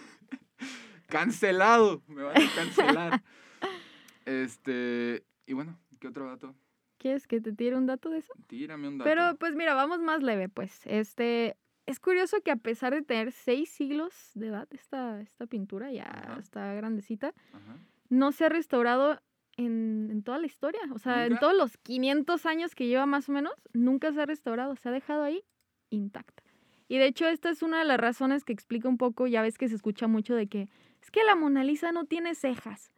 Cancelado. 1.12 2.02
Me 2.08 2.24
van 2.24 2.38
a 2.38 2.56
cancelar. 2.56 3.24
este. 4.26 5.24
Y 5.46 5.54
bueno, 5.54 5.78
¿qué 6.00 6.08
otro 6.08 6.28
dato? 6.28 6.56
¿Quieres 6.98 7.28
que 7.28 7.42
te 7.42 7.52
tire 7.52 7.76
un 7.76 7.86
dato 7.86 8.10
de 8.10 8.20
eso? 8.20 8.34
Tírame 8.48 8.88
un 8.88 8.98
dato. 8.98 9.10
Pero 9.10 9.36
pues 9.38 9.56
mira, 9.56 9.74
vamos 9.74 10.00
más 10.00 10.22
leve, 10.24 10.50
pues. 10.50 10.82
Este, 10.86 11.58
es 11.86 12.00
curioso 12.00 12.42
que 12.42 12.52
a 12.52 12.56
pesar 12.56 12.94
de 12.94 13.02
tener 13.02 13.32
seis 13.32 13.70
siglos 13.70 14.14
de 14.36 14.48
edad, 14.48 14.68
esta, 14.72 15.20
esta 15.20 15.48
pintura 15.48 15.92
ya 15.92 16.04
Ajá. 16.04 16.40
está 16.40 16.74
grandecita, 16.74 17.34
Ajá. 17.54 17.78
no 18.10 18.32
se 18.32 18.46
ha 18.46 18.50
restaurado 18.50 19.20
en, 19.58 20.10
en 20.12 20.24
toda 20.24 20.38
la 20.38 20.46
historia. 20.46 20.82
O 20.94 21.00
sea, 21.00 21.26
en 21.26 21.38
todos 21.40 21.56
los 21.56 21.78
500 21.78 22.46
años 22.46 22.76
que 22.76 22.88
lleva 22.88 23.06
más 23.06 23.28
o 23.30 23.32
menos, 23.32 23.54
nunca 23.74 24.14
se 24.14 24.22
ha 24.22 24.26
restaurado. 24.26 24.76
Se 24.76 24.90
ha 24.90 24.92
dejado 24.92 25.24
ahí 25.24 25.44
intacta. 25.90 26.44
Y 26.88 26.98
de 26.98 27.06
hecho, 27.06 27.26
esta 27.28 27.50
es 27.50 27.62
una 27.64 27.80
de 27.80 27.86
las 27.86 28.00
razones 28.00 28.44
que 28.44 28.54
explica 28.54 28.90
un 28.90 28.98
poco, 28.98 29.26
ya 29.26 29.42
ves 29.42 29.58
que 29.58 29.70
se 29.70 29.76
escucha 29.76 30.08
mucho 30.08 30.36
de 30.36 30.48
que 30.48 30.70
es 31.02 31.12
que 31.12 31.24
la 31.24 31.36
Mona 31.36 31.64
Lisa 31.64 31.92
no 31.92 32.06
tiene 32.06 32.36
cejas. 32.36 32.92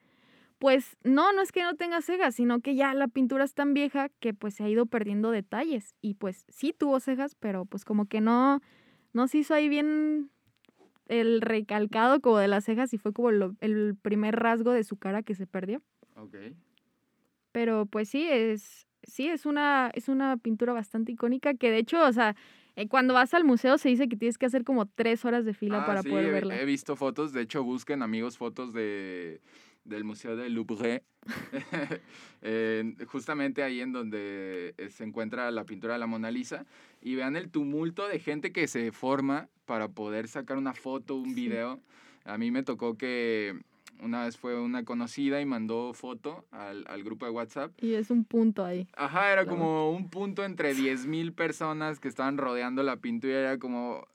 Pues 0.59 0.97
no, 1.03 1.33
no 1.33 1.41
es 1.41 1.51
que 1.51 1.61
no 1.63 1.75
tenga 1.75 2.01
cejas, 2.01 2.35
sino 2.35 2.61
que 2.61 2.75
ya 2.75 2.93
la 2.93 3.07
pintura 3.07 3.43
es 3.43 3.53
tan 3.53 3.73
vieja 3.73 4.09
que 4.19 4.33
pues 4.33 4.53
se 4.55 4.63
ha 4.63 4.69
ido 4.69 4.85
perdiendo 4.85 5.31
detalles. 5.31 5.93
Y 6.01 6.13
pues 6.13 6.45
sí 6.47 6.73
tuvo 6.77 6.99
cejas, 6.99 7.35
pero 7.35 7.65
pues 7.65 7.83
como 7.83 8.05
que 8.05 8.21
no, 8.21 8.61
no 9.11 9.27
se 9.27 9.39
hizo 9.39 9.53
ahí 9.53 9.67
bien 9.67 10.29
el 11.07 11.41
recalcado 11.41 12.21
como 12.21 12.37
de 12.37 12.47
las 12.47 12.63
cejas 12.63 12.93
y 12.93 12.97
fue 12.97 13.11
como 13.11 13.31
lo- 13.31 13.55
el 13.59 13.95
primer 14.01 14.37
rasgo 14.37 14.71
de 14.71 14.83
su 14.85 14.95
cara 14.95 15.21
que 15.21 15.35
se 15.35 15.47
perdió. 15.47 15.81
Ok. 16.15 16.35
Pero 17.51 17.85
pues 17.85 18.09
sí, 18.09 18.27
es, 18.29 18.87
sí, 19.03 19.27
es 19.27 19.45
una, 19.45 19.91
es 19.93 20.07
una 20.09 20.37
pintura 20.37 20.73
bastante 20.73 21.11
icónica 21.11 21.53
que 21.53 21.71
de 21.71 21.79
hecho, 21.79 22.03
o 22.05 22.11
sea, 22.13 22.35
eh, 22.75 22.87
cuando 22.87 23.13
vas 23.13 23.33
al 23.33 23.43
museo 23.43 23.77
se 23.77 23.89
dice 23.89 24.07
que 24.09 24.15
tienes 24.15 24.37
que 24.37 24.45
hacer 24.45 24.63
como 24.63 24.85
tres 24.87 25.23
horas 25.25 25.45
de 25.45 25.53
fila 25.53 25.83
Ah, 25.83 25.85
para 25.85 26.01
sí, 26.01 26.09
poder 26.09 26.25
he, 26.25 26.31
verla. 26.31 26.59
he 26.61 26.65
visto 26.65 26.95
fotos. 26.95 27.33
De 27.33 27.41
hecho, 27.41 27.63
busquen, 27.63 28.01
amigos, 28.01 28.37
fotos 28.37 28.73
de, 28.73 29.41
del 29.83 30.03
Museo 30.03 30.35
del 30.35 30.53
Louvre. 30.53 31.03
En- 32.41 32.97
justamente 33.05 33.63
ahí 33.63 33.79
en 33.79 33.91
donde 33.93 34.73
eh, 34.77 34.89
se 34.89 35.03
encuentra 35.03 35.49
la 35.51 35.63
pintura 35.65 35.93
de 35.93 35.99
la 35.99 36.07
Mona 36.07 36.31
Lisa. 36.31 36.65
Y 37.01 37.15
vean 37.15 37.35
el 37.35 37.49
tumulto 37.49 38.07
de 38.07 38.19
gente 38.19 38.51
que 38.51 38.67
se 38.67 38.91
forma 38.91 39.49
para 39.65 39.87
poder 39.89 40.27
sacar 40.27 40.57
una 40.57 40.73
foto, 40.73 41.15
un 41.15 41.29
Sí. 41.33 41.35
video. 41.35 41.79
A 42.25 42.37
mí 42.37 42.51
me 42.51 42.63
tocó 42.63 42.97
que 42.97 43.59
una 44.03 44.25
vez 44.25 44.37
fue 44.37 44.59
una 44.59 44.83
conocida 44.85 45.39
y 45.41 45.45
mandó 45.45 45.93
foto 45.93 46.45
al, 46.51 46.83
al 46.87 47.03
grupo 47.03 47.25
de 47.25 47.31
WhatsApp. 47.31 47.71
Y 47.81 47.93
es 47.95 48.09
un 48.11 48.25
punto 48.25 48.63
ahí. 48.65 48.87
Ajá, 48.95 49.31
era 49.31 49.43
Claro. 49.43 49.57
como 49.57 49.91
un 49.91 50.09
punto 50.09 50.43
entre 50.43 50.73
10.000 50.75 51.33
personas 51.33 51.99
que 51.99 52.07
estaban 52.07 52.37
rodeando 52.37 52.83
la 52.83 52.97
pintura. 52.97 53.39
Era 53.39 53.57
como, 53.59 54.05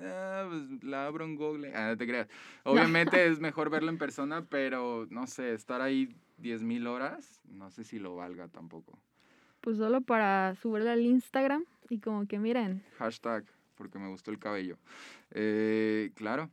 ah, 0.00 0.46
pues 0.48 0.84
la 0.84 1.06
abro 1.06 1.24
en 1.24 1.36
Google. 1.36 1.72
Ah, 1.74 1.88
no 1.90 1.96
te 1.96 2.06
creas. 2.06 2.28
Obviamente 3.08 3.26
es 3.26 3.40
mejor 3.40 3.70
verlo 3.70 3.90
en 3.90 3.98
persona, 3.98 4.44
pero 4.44 5.06
no 5.10 5.26
sé, 5.26 5.54
estar 5.54 5.80
ahí 5.80 6.14
10.000 6.40 6.86
horas, 6.86 7.40
no 7.48 7.70
sé 7.70 7.84
si 7.84 7.98
lo 7.98 8.16
valga 8.16 8.48
tampoco. 8.48 8.98
Pues 9.60 9.76
solo 9.76 10.00
para 10.00 10.54
subirla 10.56 10.92
al 10.92 11.02
Instagram 11.02 11.64
y 11.88 12.00
como 12.00 12.26
que 12.26 12.38
miren, 12.40 12.82
Hashtag, 12.98 13.44
porque 13.76 13.98
me 13.98 14.08
gustó 14.08 14.30
el 14.32 14.38
cabello. 14.40 14.76
Eh, 15.30 16.10
claro. 16.16 16.50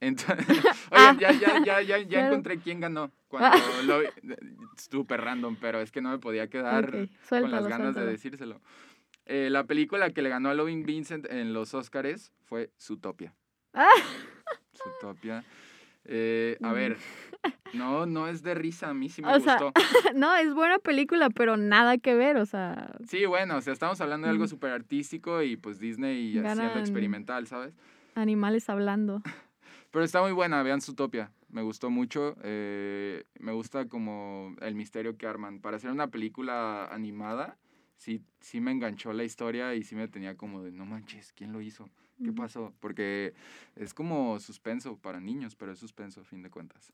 Entonces, 0.00 0.46
Ah. 0.90 1.14
oigan, 1.16 1.18
ya, 1.18 1.32
ya, 1.32 1.64
ya, 1.64 1.80
ya, 1.82 1.98
ya 1.98 2.26
encontré 2.26 2.58
quién 2.58 2.80
ganó. 2.80 3.10
Cuando 3.28 3.56
lo 3.86 4.00
vi- 4.00 4.06
Súper 4.76 5.20
random, 5.22 5.56
pero 5.60 5.80
es 5.80 5.90
que 5.90 6.00
no 6.00 6.10
me 6.10 6.18
podía 6.18 6.48
quedar 6.48 6.90
con 6.90 7.00
las 7.00 7.10
suéltalo, 7.28 7.68
ganas 7.68 7.94
de 7.94 8.06
decírselo. 8.06 8.60
Eh, 9.24 9.48
la 9.50 9.64
película 9.64 10.10
que 10.10 10.22
le 10.22 10.28
ganó 10.28 10.50
a 10.50 10.54
Loving 10.54 10.84
Vincent 10.84 11.26
en 11.30 11.52
los 11.52 11.74
Oscars 11.74 12.30
fue 12.44 12.70
Zootopia. 12.80 13.34
Ah. 13.74 13.88
Zootopia. 14.74 15.44
Eh, 16.04 16.56
a 16.62 16.68
Mm. 16.70 16.74
ver, 16.74 16.96
no, 17.72 18.06
no 18.06 18.28
es 18.28 18.42
de 18.42 18.54
risa, 18.54 18.90
a 18.90 18.94
mí 18.94 19.08
sí 19.08 19.22
me 19.22 19.34
O 19.34 19.40
sea, 19.40 19.54
gustó. 19.58 19.72
no, 20.14 20.36
es 20.36 20.54
buena 20.54 20.78
película, 20.78 21.30
pero 21.30 21.56
nada 21.56 21.98
que 21.98 22.14
ver, 22.14 22.36
o 22.36 22.46
sea, 22.46 22.94
Sí, 23.08 23.24
bueno, 23.26 23.56
o 23.56 23.60
sea, 23.60 23.72
estamos 23.72 24.00
hablando 24.00 24.26
de 24.26 24.30
algo 24.32 24.44
Mm. 24.44 24.48
súper 24.48 24.70
artístico 24.70 25.42
y 25.42 25.56
pues 25.56 25.80
Disney 25.80 26.38
haciendo 26.38 26.62
Ganan- 26.62 26.78
experimental, 26.78 27.46
¿sabes? 27.48 27.74
animales 28.14 28.68
hablando. 28.70 29.20
Pero 29.96 30.04
está 30.04 30.20
muy 30.20 30.32
buena, 30.32 30.62
vean 30.62 30.82
Zootopia. 30.82 31.30
Me 31.48 31.62
gustó 31.62 31.88
mucho. 31.88 32.36
eh, 32.42 33.24
me 33.40 33.52
gusta 33.52 33.88
como 33.88 34.54
el 34.60 34.74
misterio 34.74 35.16
que 35.16 35.26
arman. 35.26 35.58
Para 35.60 35.78
hacer 35.78 35.90
una 35.90 36.08
película 36.08 36.84
animada, 36.92 37.56
sí, 37.96 38.20
sí 38.40 38.60
me 38.60 38.72
enganchó 38.72 39.14
la 39.14 39.24
historia 39.24 39.74
y 39.74 39.82
sí 39.84 39.94
me 39.96 40.06
tenía 40.06 40.36
como 40.36 40.62
de, 40.62 40.70
no 40.70 40.84
manches, 40.84 41.32
¿quién 41.32 41.50
lo 41.54 41.62
hizo? 41.62 41.88
¿Qué 42.22 42.30
pasó? 42.30 42.74
Porque 42.78 43.32
es 43.74 43.94
como 43.94 44.38
suspenso 44.38 44.98
para 44.98 45.18
niños, 45.18 45.56
pero 45.56 45.72
es 45.72 45.78
suspenso 45.78 46.20
a 46.20 46.24
fin 46.24 46.42
de 46.42 46.50
cuentas. 46.50 46.92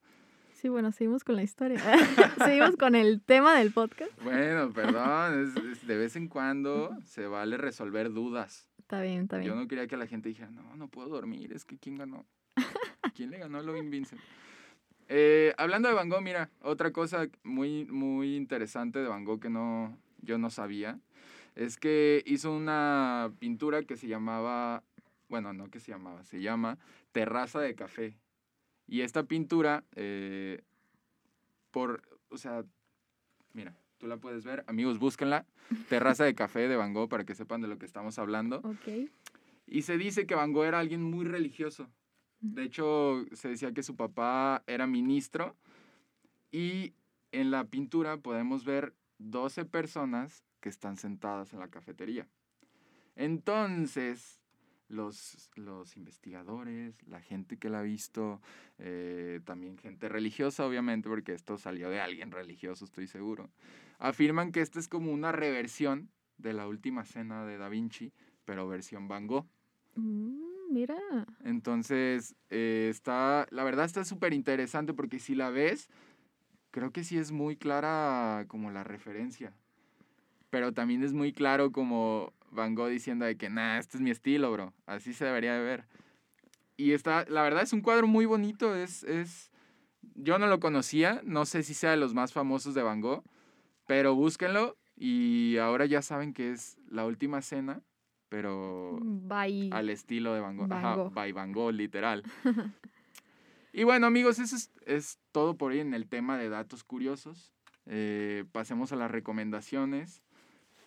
Sí, 0.52 0.68
bueno, 0.68 0.92
seguimos 0.92 1.24
con 1.24 1.34
la 1.34 1.42
historia. 1.42 1.80
seguimos 2.44 2.76
con 2.76 2.94
el 2.94 3.20
tema 3.20 3.58
del 3.58 3.72
podcast. 3.72 4.12
Bueno, 4.22 4.72
perdón, 4.72 5.42
es- 5.42 5.56
es 5.72 5.84
de 5.88 5.96
vez 5.96 6.14
en 6.14 6.28
cuando 6.28 6.96
se 7.04 7.26
vale 7.26 7.56
resolver 7.56 8.12
dudas. 8.12 8.68
Está 8.78 9.02
bien, 9.02 9.22
está 9.22 9.38
bien. 9.38 9.50
Yo 9.50 9.56
no 9.56 9.66
quería 9.66 9.88
que 9.88 9.96
la 9.96 10.06
gente 10.06 10.28
dijera, 10.28 10.52
no, 10.52 10.76
no 10.76 10.86
puedo 10.86 11.08
dormir, 11.08 11.52
es 11.52 11.64
que 11.64 11.76
¿quién 11.78 11.96
ganó? 11.96 12.24
¿Quién 13.14 13.30
le 13.30 13.38
ganó 13.38 13.58
a 13.58 13.62
Loving 13.62 13.90
Vincent? 13.90 14.20
Eh, 15.08 15.52
hablando 15.58 15.88
de 15.88 15.94
Van 15.94 16.08
Gogh, 16.08 16.22
mira, 16.22 16.50
otra 16.62 16.92
cosa 16.92 17.28
muy, 17.42 17.84
muy 17.84 18.36
interesante 18.36 19.00
de 19.00 19.08
Van 19.08 19.24
Gogh 19.24 19.40
que 19.40 19.50
no, 19.50 19.96
yo 20.22 20.38
no 20.38 20.48
sabía, 20.48 20.98
es 21.54 21.76
que 21.76 22.22
hizo 22.24 22.52
una 22.52 23.30
pintura 23.38 23.82
que 23.82 23.96
se 23.96 24.08
llamaba, 24.08 24.82
bueno, 25.28 25.52
no 25.52 25.68
que 25.68 25.80
se 25.80 25.90
llamaba, 25.90 26.24
se 26.24 26.40
llama 26.40 26.78
Terraza 27.12 27.60
de 27.60 27.74
Café. 27.74 28.16
Y 28.86 29.02
esta 29.02 29.24
pintura, 29.24 29.84
eh, 29.96 30.62
por, 31.70 32.02
o 32.30 32.38
sea, 32.38 32.64
mira, 33.52 33.74
tú 33.98 34.06
la 34.06 34.16
puedes 34.16 34.44
ver, 34.44 34.64
amigos, 34.66 34.98
búsquenla, 34.98 35.44
Terraza 35.88 36.24
de 36.24 36.34
Café 36.34 36.68
de 36.68 36.76
Van 36.76 36.94
Gogh 36.94 37.08
para 37.08 37.24
que 37.24 37.34
sepan 37.34 37.60
de 37.60 37.68
lo 37.68 37.78
que 37.78 37.86
estamos 37.86 38.18
hablando. 38.18 38.58
Ok. 38.64 39.10
Y 39.66 39.82
se 39.82 39.98
dice 39.98 40.26
que 40.26 40.34
Van 40.34 40.52
Gogh 40.52 40.64
era 40.64 40.78
alguien 40.78 41.02
muy 41.02 41.24
religioso. 41.24 41.88
De 42.42 42.64
hecho, 42.64 43.24
se 43.32 43.48
decía 43.48 43.72
que 43.72 43.82
su 43.82 43.96
papá 43.96 44.62
era 44.66 44.86
ministro. 44.86 45.56
Y 46.50 46.92
en 47.30 47.50
la 47.50 47.64
pintura 47.64 48.18
podemos 48.18 48.64
ver 48.64 48.94
12 49.18 49.64
personas 49.64 50.44
que 50.60 50.68
están 50.68 50.96
sentadas 50.96 51.52
en 51.52 51.60
la 51.60 51.68
cafetería. 51.68 52.28
Entonces, 53.16 54.40
los, 54.88 55.50
los 55.54 55.96
investigadores, 55.96 57.02
la 57.06 57.20
gente 57.20 57.56
que 57.56 57.70
la 57.70 57.80
ha 57.80 57.82
visto, 57.82 58.40
eh, 58.78 59.40
también 59.44 59.78
gente 59.78 60.08
religiosa, 60.08 60.66
obviamente, 60.66 61.08
porque 61.08 61.32
esto 61.32 61.56
salió 61.58 61.88
de 61.90 62.00
alguien 62.00 62.30
religioso, 62.30 62.84
estoy 62.84 63.06
seguro, 63.06 63.50
afirman 63.98 64.52
que 64.52 64.60
esta 64.60 64.78
es 64.78 64.88
como 64.88 65.12
una 65.12 65.32
reversión 65.32 66.10
de 66.36 66.52
la 66.52 66.66
última 66.66 67.04
cena 67.04 67.46
de 67.46 67.56
Da 67.56 67.68
Vinci, 67.68 68.12
pero 68.44 68.68
versión 68.68 69.08
Van 69.08 69.26
Gogh. 69.26 69.46
Mm, 69.94 70.51
mira. 70.72 70.96
Entonces, 71.44 72.34
eh, 72.50 72.88
está, 72.90 73.46
la 73.50 73.64
verdad 73.64 73.84
está 73.84 74.04
súper 74.04 74.32
interesante 74.32 74.94
porque 74.94 75.18
si 75.18 75.34
la 75.34 75.50
ves, 75.50 75.88
creo 76.70 76.90
que 76.90 77.04
sí 77.04 77.18
es 77.18 77.30
muy 77.30 77.56
clara 77.56 78.46
como 78.48 78.70
la 78.70 78.84
referencia. 78.84 79.52
Pero 80.50 80.72
también 80.72 81.02
es 81.02 81.12
muy 81.12 81.32
claro 81.32 81.72
como 81.72 82.32
Van 82.50 82.74
Gogh 82.74 82.88
diciendo 82.88 83.24
de 83.24 83.36
que, 83.36 83.48
nah, 83.48 83.78
este 83.78 83.96
es 83.96 84.02
mi 84.02 84.10
estilo, 84.10 84.52
bro. 84.52 84.72
Así 84.86 85.12
se 85.12 85.24
debería 85.24 85.54
de 85.54 85.62
ver. 85.62 85.84
Y 86.76 86.92
está, 86.92 87.24
la 87.28 87.42
verdad 87.42 87.62
es 87.62 87.72
un 87.72 87.80
cuadro 87.80 88.06
muy 88.06 88.26
bonito. 88.26 88.74
Es, 88.74 89.04
es, 89.04 89.50
yo 90.14 90.38
no 90.38 90.46
lo 90.46 90.60
conocía, 90.60 91.20
no 91.24 91.46
sé 91.46 91.62
si 91.62 91.74
sea 91.74 91.92
de 91.92 91.96
los 91.96 92.14
más 92.14 92.32
famosos 92.32 92.74
de 92.74 92.82
Van 92.82 93.00
Gogh, 93.00 93.22
pero 93.86 94.14
búsquenlo 94.14 94.76
y 94.96 95.56
ahora 95.58 95.86
ya 95.86 96.02
saben 96.02 96.32
que 96.32 96.52
es 96.52 96.78
la 96.88 97.06
última 97.06 97.42
cena, 97.42 97.82
pero 98.32 98.98
Bye. 99.02 99.68
al 99.72 99.90
estilo 99.90 100.32
de 100.32 100.40
Van 100.40 100.56
Gogh. 100.56 100.66
Van 100.66 100.78
Ajá, 100.78 100.96
by 101.10 101.32
Van 101.32 101.52
Gogh, 101.52 101.72
literal. 101.72 102.24
Y 103.74 103.84
bueno, 103.84 104.06
amigos, 104.06 104.38
eso 104.38 104.54
es, 104.54 104.70
es 104.84 105.18
todo 105.32 105.56
por 105.56 105.72
hoy 105.72 105.80
en 105.80 105.94
el 105.94 106.06
tema 106.06 106.36
de 106.36 106.50
datos 106.50 106.84
curiosos. 106.84 107.54
Eh, 107.86 108.44
pasemos 108.52 108.92
a 108.92 108.96
las 108.96 109.10
recomendaciones, 109.10 110.22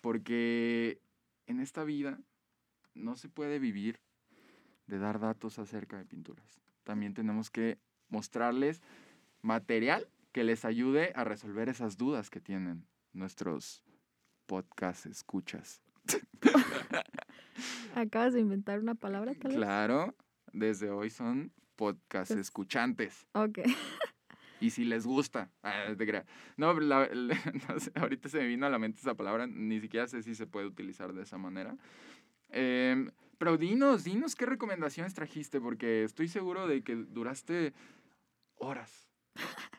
porque 0.02 1.00
en 1.48 1.58
esta 1.58 1.82
vida 1.82 2.20
no 2.94 3.16
se 3.16 3.28
puede 3.28 3.58
vivir 3.58 3.98
de 4.86 5.00
dar 5.00 5.18
datos 5.18 5.58
acerca 5.58 5.98
de 5.98 6.04
pinturas. 6.04 6.60
También 6.84 7.12
tenemos 7.12 7.50
que 7.50 7.80
mostrarles 8.08 8.82
material 9.42 10.08
que 10.30 10.44
les 10.44 10.64
ayude 10.64 11.12
a 11.16 11.24
resolver 11.24 11.68
esas 11.68 11.96
dudas 11.96 12.30
que 12.30 12.40
tienen 12.40 12.86
nuestros 13.12 13.82
podcast 14.46 15.06
escuchas. 15.06 15.82
Acabas 17.94 18.32
de 18.34 18.40
inventar 18.40 18.78
una 18.80 18.94
palabra, 18.94 19.34
tal 19.34 19.50
vez. 19.50 19.56
Claro, 19.56 20.14
desde 20.52 20.90
hoy 20.90 21.10
son 21.10 21.52
podcast 21.76 22.30
Pues- 22.32 22.40
escuchantes. 22.40 23.26
Ok. 23.32 23.58
Y 24.58 24.70
si 24.70 24.86
les 24.86 25.06
gusta. 25.06 25.50
Ah. 25.62 25.84
No, 26.56 26.72
la- 26.80 27.10
la- 27.12 27.38
no 27.68 27.78
sé, 27.78 27.92
ahorita 27.94 28.30
se 28.30 28.38
me 28.38 28.46
vino 28.46 28.64
a 28.64 28.70
la 28.70 28.78
mente 28.78 29.00
esa 29.00 29.14
palabra. 29.14 29.46
Ni 29.46 29.80
siquiera 29.80 30.06
sé 30.06 30.22
si 30.22 30.34
se 30.34 30.46
puede 30.46 30.66
utilizar 30.66 31.12
de 31.12 31.22
esa 31.24 31.36
manera. 31.36 31.76
Em, 32.48 33.10
pero 33.36 33.58
dinos, 33.58 34.04
dinos 34.04 34.34
qué 34.34 34.46
recomendaciones 34.46 35.12
trajiste, 35.12 35.60
porque 35.60 36.04
estoy 36.04 36.28
seguro 36.28 36.66
de 36.66 36.82
que 36.82 36.94
duraste 36.94 37.74
horas, 38.54 39.10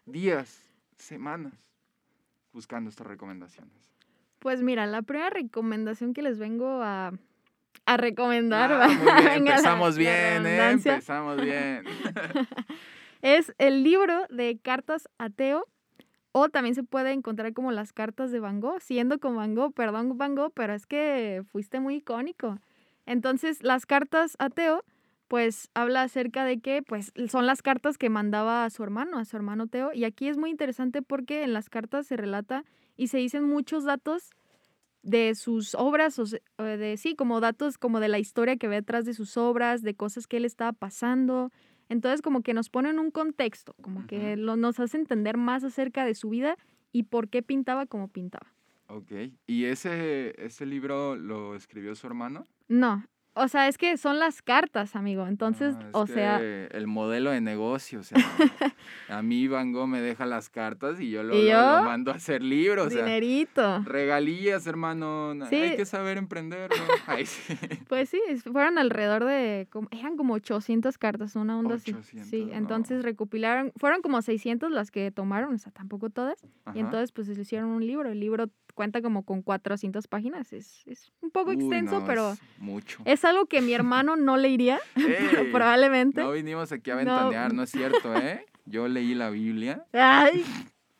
días, 0.06 0.62
semanas 0.98 1.54
buscando 2.54 2.90
estas 2.92 3.08
recomendaciones. 3.08 3.90
Pues 4.40 4.62
mira, 4.62 4.86
la 4.86 5.02
primera 5.02 5.32
recomendación 5.32 6.14
que 6.14 6.22
les 6.22 6.38
vengo 6.38 6.84
a, 6.84 7.14
a 7.88 7.98
recomendar. 7.98 8.72
Ah, 8.72 8.88
muy 8.88 8.98
bien, 9.24 9.48
empezamos 9.48 9.98
bien, 9.98 10.46
¿eh? 10.46 10.72
Empezamos 10.72 11.42
bien. 11.42 11.84
Es 13.24 13.52
el 13.58 13.84
libro 13.84 14.28
de 14.30 14.60
cartas 14.62 15.10
a 15.18 15.32
Teo. 15.32 15.66
O 16.34 16.50
también 16.50 16.76
se 16.76 16.84
puede 16.84 17.14
encontrar 17.14 17.52
como 17.54 17.72
las 17.72 17.94
cartas 17.94 18.32
de 18.32 18.40
Van 18.40 18.60
Gogh, 18.60 18.80
siendo 18.80 19.18
con 19.18 19.36
Van 19.36 19.56
Gogh, 19.56 19.74
perdón 19.74 20.20
Van 20.20 20.36
Gogh, 20.36 20.52
pero 20.54 20.76
es 20.76 20.86
que 20.86 21.42
fuiste 21.52 21.80
muy 21.80 21.96
icónico. 21.96 22.60
Entonces, 23.08 23.64
las 23.64 23.88
cartas 23.88 24.36
a 24.38 24.52
Teo, 24.52 24.84
pues 25.28 25.72
habla 25.74 26.04
acerca 26.04 26.46
de 26.46 26.60
que 26.60 26.84
pues 26.84 27.12
son 27.28 27.48
las 27.48 27.64
cartas 27.64 27.98
que 27.98 28.10
mandaba 28.10 28.66
a 28.66 28.70
su 28.70 28.84
hermano, 28.84 29.18
a 29.18 29.26
su 29.26 29.36
hermano 29.36 29.66
Teo. 29.66 29.92
Y 29.94 30.04
aquí 30.04 30.28
es 30.28 30.38
muy 30.38 30.52
interesante 30.52 31.02
porque 31.02 31.44
en 31.44 31.54
las 31.54 31.70
cartas 31.70 32.06
se 32.06 32.18
relata 32.18 32.66
y 32.98 33.08
se 33.08 33.18
dicen 33.18 33.44
muchos 33.44 33.84
datos 33.84 34.30
de 35.04 35.36
sus 35.36 35.76
obras, 35.76 36.20
o 36.20 36.64
de 36.64 36.98
sí, 36.98 37.16
como 37.16 37.40
datos 37.40 37.78
como 37.78 38.00
de 38.00 38.08
la 38.08 38.20
historia 38.20 38.58
que 38.58 38.68
ve 38.68 38.76
detrás 38.78 39.06
de 39.06 39.14
sus 39.14 39.38
obras, 39.38 39.82
de 39.82 39.96
cosas 39.96 40.28
que 40.28 40.38
él 40.38 40.46
estaba 40.46 40.74
pasando. 40.74 41.52
Entonces, 41.90 42.22
como 42.22 42.42
que 42.42 42.54
nos 42.54 42.70
ponen 42.70 43.00
un 43.00 43.12
contexto, 43.12 43.74
como 43.82 44.06
que 44.08 44.36
lo, 44.36 44.58
nos 44.58 44.80
hace 44.80 44.98
entender 44.98 45.38
más 45.38 45.64
acerca 45.64 46.06
de 46.06 46.16
su 46.16 46.30
vida 46.30 46.58
y 46.92 47.04
por 47.04 47.30
qué 47.30 47.42
pintaba 47.42 47.86
como 47.86 48.10
pintaba. 48.10 48.54
ok. 48.88 49.12
¿Y 49.46 49.66
ese, 49.66 50.34
ese 50.44 50.66
libro 50.66 51.16
lo 51.16 51.56
escribió 51.56 51.96
su 51.96 52.08
hermano? 52.08 52.46
No, 52.68 53.06
o 53.38 53.48
sea, 53.48 53.68
es 53.68 53.78
que 53.78 53.98
son 53.98 54.20
las 54.20 54.42
cartas, 54.42 54.96
amigo. 54.96 55.28
Entonces, 55.28 55.76
Ah, 55.80 55.90
o 55.94 56.08
sea, 56.08 56.40
el 56.42 56.88
modelo 56.88 57.32
de 57.32 57.42
negocio, 57.42 58.00
o 58.00 58.04
sea, 58.04 58.18
a 59.10 59.22
mí 59.22 59.48
Van 59.48 59.72
Gogh 59.72 59.88
me 59.88 60.02
deja 60.02 60.26
las 60.26 60.50
cartas 60.50 61.00
y 61.00 61.10
yo 61.10 61.24
lo, 61.24 61.34
mando 61.84 62.12
a 62.12 62.16
hacer 62.16 62.42
libros, 62.44 62.88
o 62.88 62.90
sea, 62.90 63.04
dinerito. 63.06 63.82
regalías, 63.86 64.68
hermano, 64.68 65.34
Sí. 65.50 65.56
hay 65.56 65.76
que 65.76 65.86
saber 65.86 66.18
emprender, 66.18 66.70
¿no? 66.70 66.76
Ay, 67.08 67.26
sí. 67.26 67.54
Pues 67.88 68.10
sí, 68.10 68.22
fueron 68.52 68.78
alrededor 68.78 69.24
de, 69.26 69.68
eran 69.92 70.18
como 70.18 70.34
800 70.36 70.98
cartas, 70.98 71.36
una 71.36 71.58
onda 71.58 71.76
así. 71.76 71.92
800, 71.92 72.30
Sí, 72.30 72.46
no. 72.46 72.54
entonces 72.54 73.04
recopilaron, 73.04 73.72
fueron 73.78 74.02
como 74.02 74.22
600 74.22 74.72
las 74.72 74.92
que 74.92 75.12
tomaron, 75.12 75.54
o 75.54 75.58
sea, 75.58 75.72
tampoco 75.72 76.10
todas. 76.10 76.38
Y 76.74 76.80
entonces, 76.80 77.12
pues, 77.12 77.28
le 77.28 77.42
hicieron 77.42 77.70
un 77.70 77.86
libro. 77.86 78.10
El 78.10 78.20
libro 78.20 78.48
cuenta 78.78 79.02
como 79.02 79.24
con 79.26 79.42
400 79.42 80.08
páginas. 80.08 80.54
Es, 80.54 80.84
es 80.88 81.12
un 81.22 81.32
poco 81.32 81.50
Uy, 81.50 81.56
extenso, 81.56 82.00
no, 82.00 82.06
pero 82.06 82.32
es 82.32 82.40
mucho. 82.60 83.00
es 83.04 83.26
algo 83.26 83.48
que 83.48 83.60
mi 83.62 83.74
hermano 83.74 84.16
no 84.16 84.38
leería, 84.38 84.80
Ey, 84.96 85.50
probablemente. 85.52 86.22
no 86.22 86.32
vinimos 86.32 86.72
aquí 86.72 86.92
a 86.92 86.96
ventanear, 86.96 87.54
no 87.54 87.64
es 87.64 87.72
cierto, 87.72 88.16
¿eh? 88.16 88.46
Yo 88.66 88.88
leí 88.88 89.14
la 89.16 89.30
Biblia 89.30 89.84
Ay, 89.94 90.46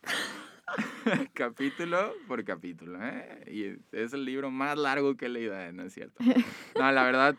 capítulo 1.32 2.12
por 2.26 2.44
capítulo, 2.44 2.98
¿eh? 3.02 3.44
Y 3.50 3.96
es 3.96 4.12
el 4.12 4.24
libro 4.24 4.50
más 4.50 4.76
largo 4.76 5.16
que 5.16 5.26
he 5.26 5.28
leído, 5.28 5.58
¿eh? 5.58 5.72
no 5.72 5.84
es 5.84 5.94
cierto. 5.94 6.22
No, 6.78 6.90
la 6.92 7.02
verdad, 7.04 7.36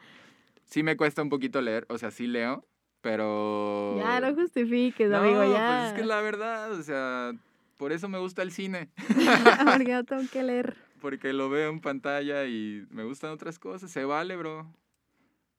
sí 0.64 0.84
me 0.84 0.98
cuesta 0.98 1.22
un 1.22 1.30
poquito 1.30 1.62
leer, 1.62 1.86
o 1.90 1.98
sea, 1.98 2.12
sí 2.12 2.28
leo, 2.28 2.66
pero... 3.02 3.98
ya 4.00 4.20
no 4.22 4.34
justifiques, 4.36 5.10
No, 5.10 5.18
amigo, 5.18 5.38
pues 5.40 5.52
ya. 5.52 5.88
es 5.90 5.94
que 5.94 6.06
la 6.06 6.22
verdad, 6.22 6.72
o 6.72 6.82
sea, 6.84 7.32
por 7.80 7.94
eso 7.94 8.10
me 8.10 8.20
gusta 8.20 8.42
el 8.42 8.52
cine, 8.52 8.90
Porque 9.66 9.94
no 9.94 10.04
tengo 10.04 10.24
que 10.30 10.44
leer. 10.44 10.76
porque 11.00 11.32
lo 11.32 11.50
veo 11.50 11.70
en 11.70 11.80
pantalla 11.80 12.46
y 12.46 12.86
me 12.90 13.06
gustan 13.06 13.32
otras 13.32 13.58
cosas, 13.58 13.90
se 13.90 14.04
vale, 14.04 14.36
bro. 14.36 14.70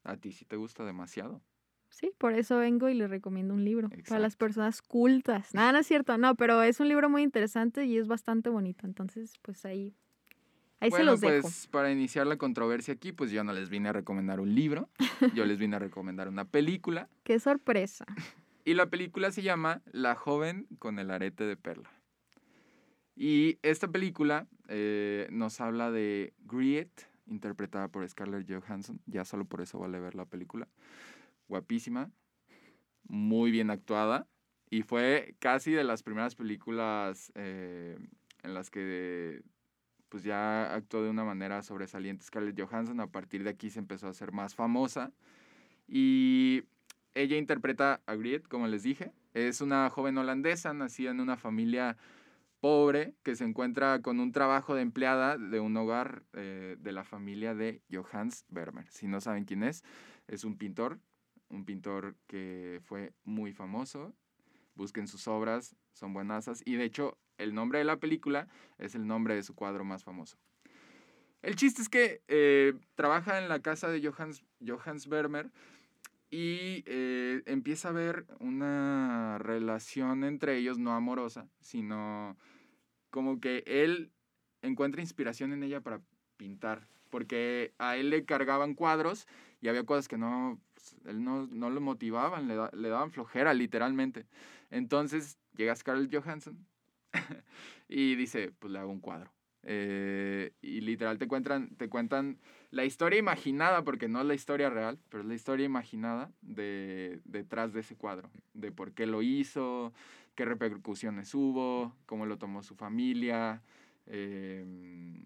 A 0.04 0.18
ti 0.18 0.30
sí 0.30 0.44
te 0.44 0.56
gusta 0.56 0.84
demasiado. 0.84 1.40
Sí, 1.88 2.12
por 2.18 2.34
eso 2.34 2.58
vengo 2.58 2.90
y 2.90 2.94
le 2.94 3.08
recomiendo 3.08 3.54
un 3.54 3.64
libro 3.64 3.88
para 4.06 4.20
las 4.20 4.36
personas 4.36 4.82
cultas. 4.82 5.54
Nada, 5.54 5.72
no 5.72 5.78
es 5.78 5.86
cierto, 5.86 6.18
no, 6.18 6.34
pero 6.36 6.62
es 6.62 6.78
un 6.78 6.88
libro 6.88 7.08
muy 7.08 7.22
interesante 7.22 7.86
y 7.86 7.96
es 7.96 8.06
bastante 8.06 8.50
bonito. 8.50 8.86
Entonces, 8.86 9.38
pues 9.40 9.64
ahí, 9.64 9.94
ahí 10.78 10.90
se 10.90 11.02
los 11.02 11.22
dejo. 11.22 11.40
pues 11.42 11.68
para 11.68 11.90
iniciar 11.90 12.26
la 12.26 12.36
controversia 12.36 12.92
aquí, 12.94 13.12
pues 13.12 13.30
yo 13.30 13.42
no 13.44 13.54
les 13.54 13.70
vine 13.70 13.88
a 13.88 13.92
recomendar 13.94 14.40
un 14.40 14.54
libro, 14.54 14.90
yo 15.34 15.46
les 15.46 15.58
vine 15.58 15.76
a 15.76 15.78
recomendar 15.78 16.28
una 16.28 16.44
película. 16.44 17.08
Qué 17.24 17.40
sorpresa. 17.40 18.04
Y 18.66 18.74
la 18.74 18.90
película 18.90 19.32
se 19.32 19.40
llama 19.42 19.80
La 19.90 20.14
joven 20.14 20.66
con 20.78 20.98
el 20.98 21.10
arete 21.10 21.44
de 21.44 21.56
perla. 21.56 21.90
Y 23.22 23.58
esta 23.60 23.86
película 23.86 24.46
eh, 24.68 25.28
nos 25.30 25.60
habla 25.60 25.90
de 25.90 26.32
Griet, 26.46 27.06
interpretada 27.26 27.88
por 27.88 28.08
Scarlett 28.08 28.50
Johansson. 28.50 28.98
Ya 29.04 29.26
solo 29.26 29.44
por 29.44 29.60
eso 29.60 29.78
vale 29.78 30.00
ver 30.00 30.14
la 30.14 30.24
película. 30.24 30.66
Guapísima, 31.46 32.10
muy 33.02 33.50
bien 33.50 33.68
actuada. 33.68 34.26
Y 34.70 34.84
fue 34.84 35.34
casi 35.38 35.70
de 35.70 35.84
las 35.84 36.02
primeras 36.02 36.34
películas 36.34 37.30
eh, 37.34 37.98
en 38.42 38.54
las 38.54 38.70
que 38.70 39.42
pues 40.08 40.22
ya 40.22 40.72
actuó 40.72 41.02
de 41.02 41.10
una 41.10 41.22
manera 41.22 41.62
sobresaliente 41.62 42.24
Scarlett 42.24 42.58
Johansson. 42.58 43.00
A 43.00 43.08
partir 43.08 43.44
de 43.44 43.50
aquí 43.50 43.68
se 43.68 43.80
empezó 43.80 44.06
a 44.06 44.12
hacer 44.12 44.32
más 44.32 44.54
famosa. 44.54 45.12
Y 45.86 46.62
ella 47.12 47.36
interpreta 47.36 48.00
a 48.06 48.14
Griet, 48.14 48.48
como 48.48 48.66
les 48.66 48.82
dije. 48.82 49.12
Es 49.34 49.60
una 49.60 49.90
joven 49.90 50.16
holandesa, 50.16 50.72
nacida 50.72 51.10
en 51.10 51.20
una 51.20 51.36
familia 51.36 51.98
pobre, 52.60 53.14
que 53.22 53.34
se 53.34 53.44
encuentra 53.44 54.02
con 54.02 54.20
un 54.20 54.32
trabajo 54.32 54.74
de 54.74 54.82
empleada 54.82 55.38
de 55.38 55.60
un 55.60 55.76
hogar 55.76 56.24
eh, 56.34 56.76
de 56.78 56.92
la 56.92 57.04
familia 57.04 57.54
de 57.54 57.82
Johannes 57.90 58.44
Vermeer. 58.48 58.86
Si 58.90 59.08
no 59.08 59.20
saben 59.20 59.44
quién 59.44 59.62
es, 59.62 59.82
es 60.28 60.44
un 60.44 60.56
pintor, 60.56 61.00
un 61.48 61.64
pintor 61.64 62.16
que 62.26 62.80
fue 62.84 63.12
muy 63.24 63.52
famoso. 63.52 64.14
Busquen 64.74 65.08
sus 65.08 65.26
obras, 65.26 65.74
son 65.92 66.12
buenasas. 66.12 66.62
Y 66.64 66.74
de 66.74 66.84
hecho, 66.84 67.18
el 67.38 67.54
nombre 67.54 67.78
de 67.78 67.84
la 67.84 67.98
película 67.98 68.48
es 68.78 68.94
el 68.94 69.06
nombre 69.06 69.34
de 69.34 69.42
su 69.42 69.54
cuadro 69.54 69.84
más 69.84 70.04
famoso. 70.04 70.38
El 71.42 71.56
chiste 71.56 71.80
es 71.80 71.88
que 71.88 72.22
eh, 72.28 72.74
trabaja 72.94 73.38
en 73.38 73.48
la 73.48 73.60
casa 73.60 73.88
de 73.88 74.06
Johannes, 74.06 74.44
Johannes 74.64 75.08
Vermeer 75.08 75.50
y 76.30 76.84
eh, 76.86 77.42
empieza 77.46 77.88
a 77.88 77.92
ver 77.92 78.26
una 78.38 79.38
relación 79.38 80.22
entre 80.24 80.58
ellos, 80.58 80.78
no 80.78 80.92
amorosa, 80.92 81.48
sino 81.60 82.36
como 83.10 83.40
que 83.40 83.62
él 83.66 84.12
encuentra 84.62 85.00
inspiración 85.00 85.52
en 85.52 85.62
ella 85.62 85.80
para 85.80 86.02
pintar, 86.36 86.88
porque 87.10 87.74
a 87.78 87.96
él 87.96 88.10
le 88.10 88.24
cargaban 88.24 88.74
cuadros 88.74 89.26
y 89.60 89.68
había 89.68 89.84
cosas 89.84 90.08
que 90.08 90.16
no, 90.18 90.60
pues, 90.74 90.96
él 91.06 91.22
no, 91.24 91.46
no 91.46 91.70
lo 91.70 91.80
motivaban, 91.80 92.48
le, 92.48 92.54
da- 92.56 92.70
le 92.74 92.88
daban 92.88 93.10
flojera 93.10 93.54
literalmente. 93.54 94.26
Entonces 94.70 95.38
llega 95.56 95.74
Scarlett 95.76 96.14
Johansson 96.14 96.66
y 97.88 98.14
dice, 98.16 98.52
pues 98.58 98.72
le 98.72 98.78
hago 98.78 98.92
un 98.92 99.00
cuadro. 99.00 99.32
Eh, 99.62 100.52
y 100.62 100.80
literal 100.80 101.18
te 101.18 101.28
cuentan, 101.28 101.76
te 101.76 101.88
cuentan 101.88 102.38
la 102.70 102.84
historia 102.84 103.18
imaginada, 103.18 103.82
porque 103.82 104.08
no 104.08 104.20
es 104.20 104.26
la 104.26 104.34
historia 104.34 104.70
real, 104.70 104.98
pero 105.08 105.22
es 105.22 105.28
la 105.28 105.34
historia 105.34 105.66
imaginada 105.66 106.30
de, 106.42 107.20
detrás 107.24 107.72
de 107.72 107.80
ese 107.80 107.96
cuadro, 107.96 108.30
de 108.54 108.70
por 108.70 108.92
qué 108.92 109.06
lo 109.06 109.22
hizo, 109.22 109.92
qué 110.34 110.44
repercusiones 110.44 111.34
hubo, 111.34 111.96
cómo 112.06 112.26
lo 112.26 112.38
tomó 112.38 112.62
su 112.62 112.74
familia. 112.74 113.62
em, 114.06 115.24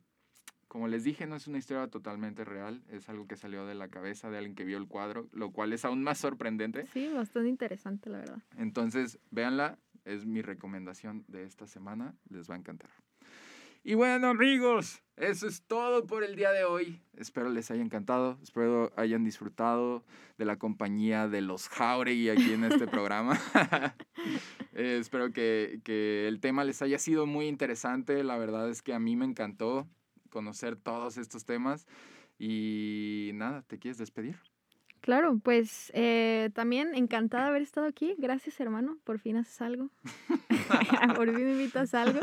como 0.68 0.88
les 0.88 1.04
dije, 1.04 1.26
no 1.28 1.36
es 1.36 1.46
una 1.46 1.58
historia 1.58 1.86
totalmente 1.86 2.44
real, 2.44 2.82
es 2.88 3.08
algo 3.08 3.28
que 3.28 3.36
salió 3.36 3.64
de 3.64 3.74
la 3.76 3.86
cabeza 3.88 4.28
de 4.28 4.38
alguien 4.38 4.56
que 4.56 4.64
vio 4.64 4.76
el 4.76 4.88
cuadro, 4.88 5.28
lo 5.30 5.52
cual 5.52 5.72
es 5.72 5.84
aún 5.84 6.02
más 6.02 6.18
sorprendente. 6.18 6.86
Sí, 6.86 7.08
bastante 7.12 7.48
interesante, 7.48 8.10
la 8.10 8.18
verdad. 8.18 8.42
Entonces, 8.56 9.20
véanla, 9.30 9.78
es 10.04 10.26
mi 10.26 10.42
recomendación 10.42 11.24
de 11.28 11.44
esta 11.44 11.68
semana, 11.68 12.16
les 12.28 12.50
va 12.50 12.54
a 12.54 12.58
encantar. 12.58 12.90
Y 13.86 13.92
bueno, 13.92 14.28
amigos, 14.28 15.02
eso 15.16 15.46
es 15.46 15.62
todo 15.66 16.06
por 16.06 16.24
el 16.24 16.36
día 16.36 16.52
de 16.52 16.64
hoy. 16.64 17.02
Espero 17.18 17.50
les 17.50 17.70
haya 17.70 17.82
encantado, 17.82 18.38
espero 18.42 18.90
hayan 18.96 19.24
disfrutado 19.24 20.06
de 20.38 20.46
la 20.46 20.56
compañía 20.56 21.28
de 21.28 21.42
los 21.42 21.68
Jauregui 21.68 22.30
aquí 22.30 22.54
en 22.54 22.64
este 22.64 22.86
programa. 22.86 23.38
Eh, 24.76 24.96
espero 24.98 25.32
que, 25.32 25.80
que 25.84 26.26
el 26.26 26.40
tema 26.40 26.64
les 26.64 26.82
haya 26.82 26.98
sido 26.98 27.26
muy 27.26 27.46
interesante. 27.46 28.24
La 28.24 28.36
verdad 28.38 28.68
es 28.68 28.82
que 28.82 28.92
a 28.92 28.98
mí 28.98 29.14
me 29.14 29.24
encantó 29.24 29.86
conocer 30.30 30.74
todos 30.74 31.16
estos 31.16 31.44
temas. 31.44 31.86
Y 32.38 33.30
nada, 33.34 33.62
¿te 33.68 33.78
quieres 33.78 33.98
despedir? 33.98 34.36
Claro, 35.00 35.38
pues 35.38 35.92
eh, 35.94 36.50
también 36.54 36.94
encantada 36.94 37.44
de 37.44 37.50
haber 37.50 37.62
estado 37.62 37.86
aquí. 37.86 38.16
Gracias, 38.18 38.58
hermano. 38.58 38.98
Por 39.04 39.20
fin 39.20 39.36
haces 39.36 39.60
algo. 39.60 39.90
Por 41.14 41.32
fin 41.32 41.44
me 41.44 41.52
invitas 41.52 41.94
a 41.94 42.02
algo. 42.02 42.18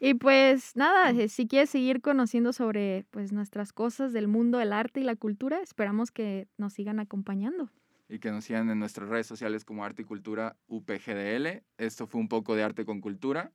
Y 0.00 0.14
pues 0.14 0.76
nada, 0.76 1.10
eh, 1.10 1.28
si 1.28 1.46
quieres 1.46 1.70
seguir 1.70 2.00
conociendo 2.00 2.52
sobre 2.52 3.04
pues 3.10 3.32
nuestras 3.32 3.72
cosas 3.72 4.12
del 4.12 4.28
mundo 4.28 4.58
del 4.58 4.72
arte 4.72 5.00
y 5.00 5.04
la 5.04 5.16
cultura, 5.16 5.60
esperamos 5.60 6.10
que 6.10 6.48
nos 6.58 6.72
sigan 6.74 7.00
acompañando. 7.00 7.70
Y 8.08 8.18
que 8.20 8.30
nos 8.30 8.44
sigan 8.44 8.70
en 8.70 8.78
nuestras 8.78 9.08
redes 9.08 9.26
sociales 9.26 9.64
como 9.64 9.84
Arte 9.84 10.02
y 10.02 10.04
Cultura 10.04 10.56
UPGDL. 10.68 11.64
Esto 11.76 12.06
fue 12.06 12.20
un 12.20 12.28
poco 12.28 12.54
de 12.54 12.62
arte 12.62 12.84
con 12.84 13.00
cultura. 13.00 13.50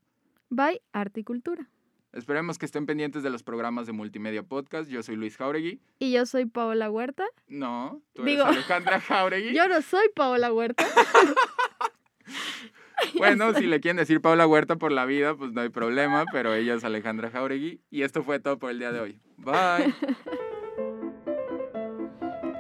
Bye, 0.50 0.82
arte 0.92 1.22
y 1.22 1.24
cultura. 1.24 1.70
Esperemos 2.12 2.58
que 2.58 2.66
estén 2.66 2.86
pendientes 2.86 3.24
de 3.24 3.30
los 3.30 3.44
programas 3.44 3.88
de 3.88 3.94
Multimedia 3.94 4.44
Podcast. 4.44 4.90
Yo 4.90 5.02
soy 5.02 5.16
Luis 5.16 5.38
Jauregui. 5.38 5.80
Y 6.00 6.12
yo 6.12 6.26
soy 6.26 6.46
Paola 6.46 6.92
Huerta. 6.92 7.24
No, 7.48 8.02
tú 8.12 8.24
eres 8.24 8.34
Digo, 8.34 8.46
Alejandra 8.46 9.00
Jauregui. 9.08 9.56
Yo 9.56 9.70
no 9.70 9.82
soy 9.82 10.10
Paola 10.14 10.52
Huerta. 10.52 10.86
Bueno, 13.18 13.54
si 13.54 13.68
le 13.68 13.80
quieren 13.80 13.98
decir 13.98 14.22
Paula 14.22 14.48
Huerta 14.48 14.78
por 14.78 14.92
la 14.92 15.06
vida, 15.06 15.36
pues 15.36 15.52
no 15.52 15.62
hay 15.62 15.70
problema, 15.70 16.26
pero 16.32 16.54
ella 16.54 16.74
es 16.74 16.84
Alejandra 16.84 17.30
Jauregui. 17.30 17.80
Y 17.90 18.02
esto 18.04 18.24
fue 18.24 18.40
todo 18.40 18.58
por 18.58 18.72
el 18.72 18.80
día 18.80 18.92
de 18.92 19.00
hoy. 19.00 19.20
Bye. 19.38 19.94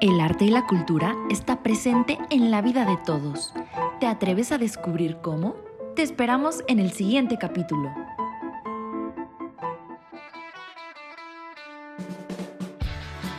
El 0.01 0.19
arte 0.19 0.45
y 0.45 0.49
la 0.49 0.65
cultura 0.65 1.15
está 1.29 1.61
presente 1.61 2.17
en 2.31 2.49
la 2.49 2.61
vida 2.61 2.85
de 2.85 2.97
todos. 3.05 3.53
¿Te 3.99 4.07
atreves 4.07 4.51
a 4.51 4.57
descubrir 4.57 5.17
cómo? 5.21 5.55
Te 5.95 6.01
esperamos 6.01 6.63
en 6.67 6.79
el 6.79 6.91
siguiente 6.91 7.37
capítulo. 7.39 7.91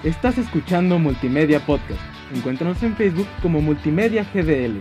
Estás 0.05 0.39
escuchando 0.39 0.99
Multimedia 0.99 1.65
Podcast. 1.65 2.01
Encuéntranos 2.35 2.83
en 2.83 2.97
Facebook 2.97 3.27
como 3.41 3.61
Multimedia 3.61 4.25
GDL. 4.35 4.81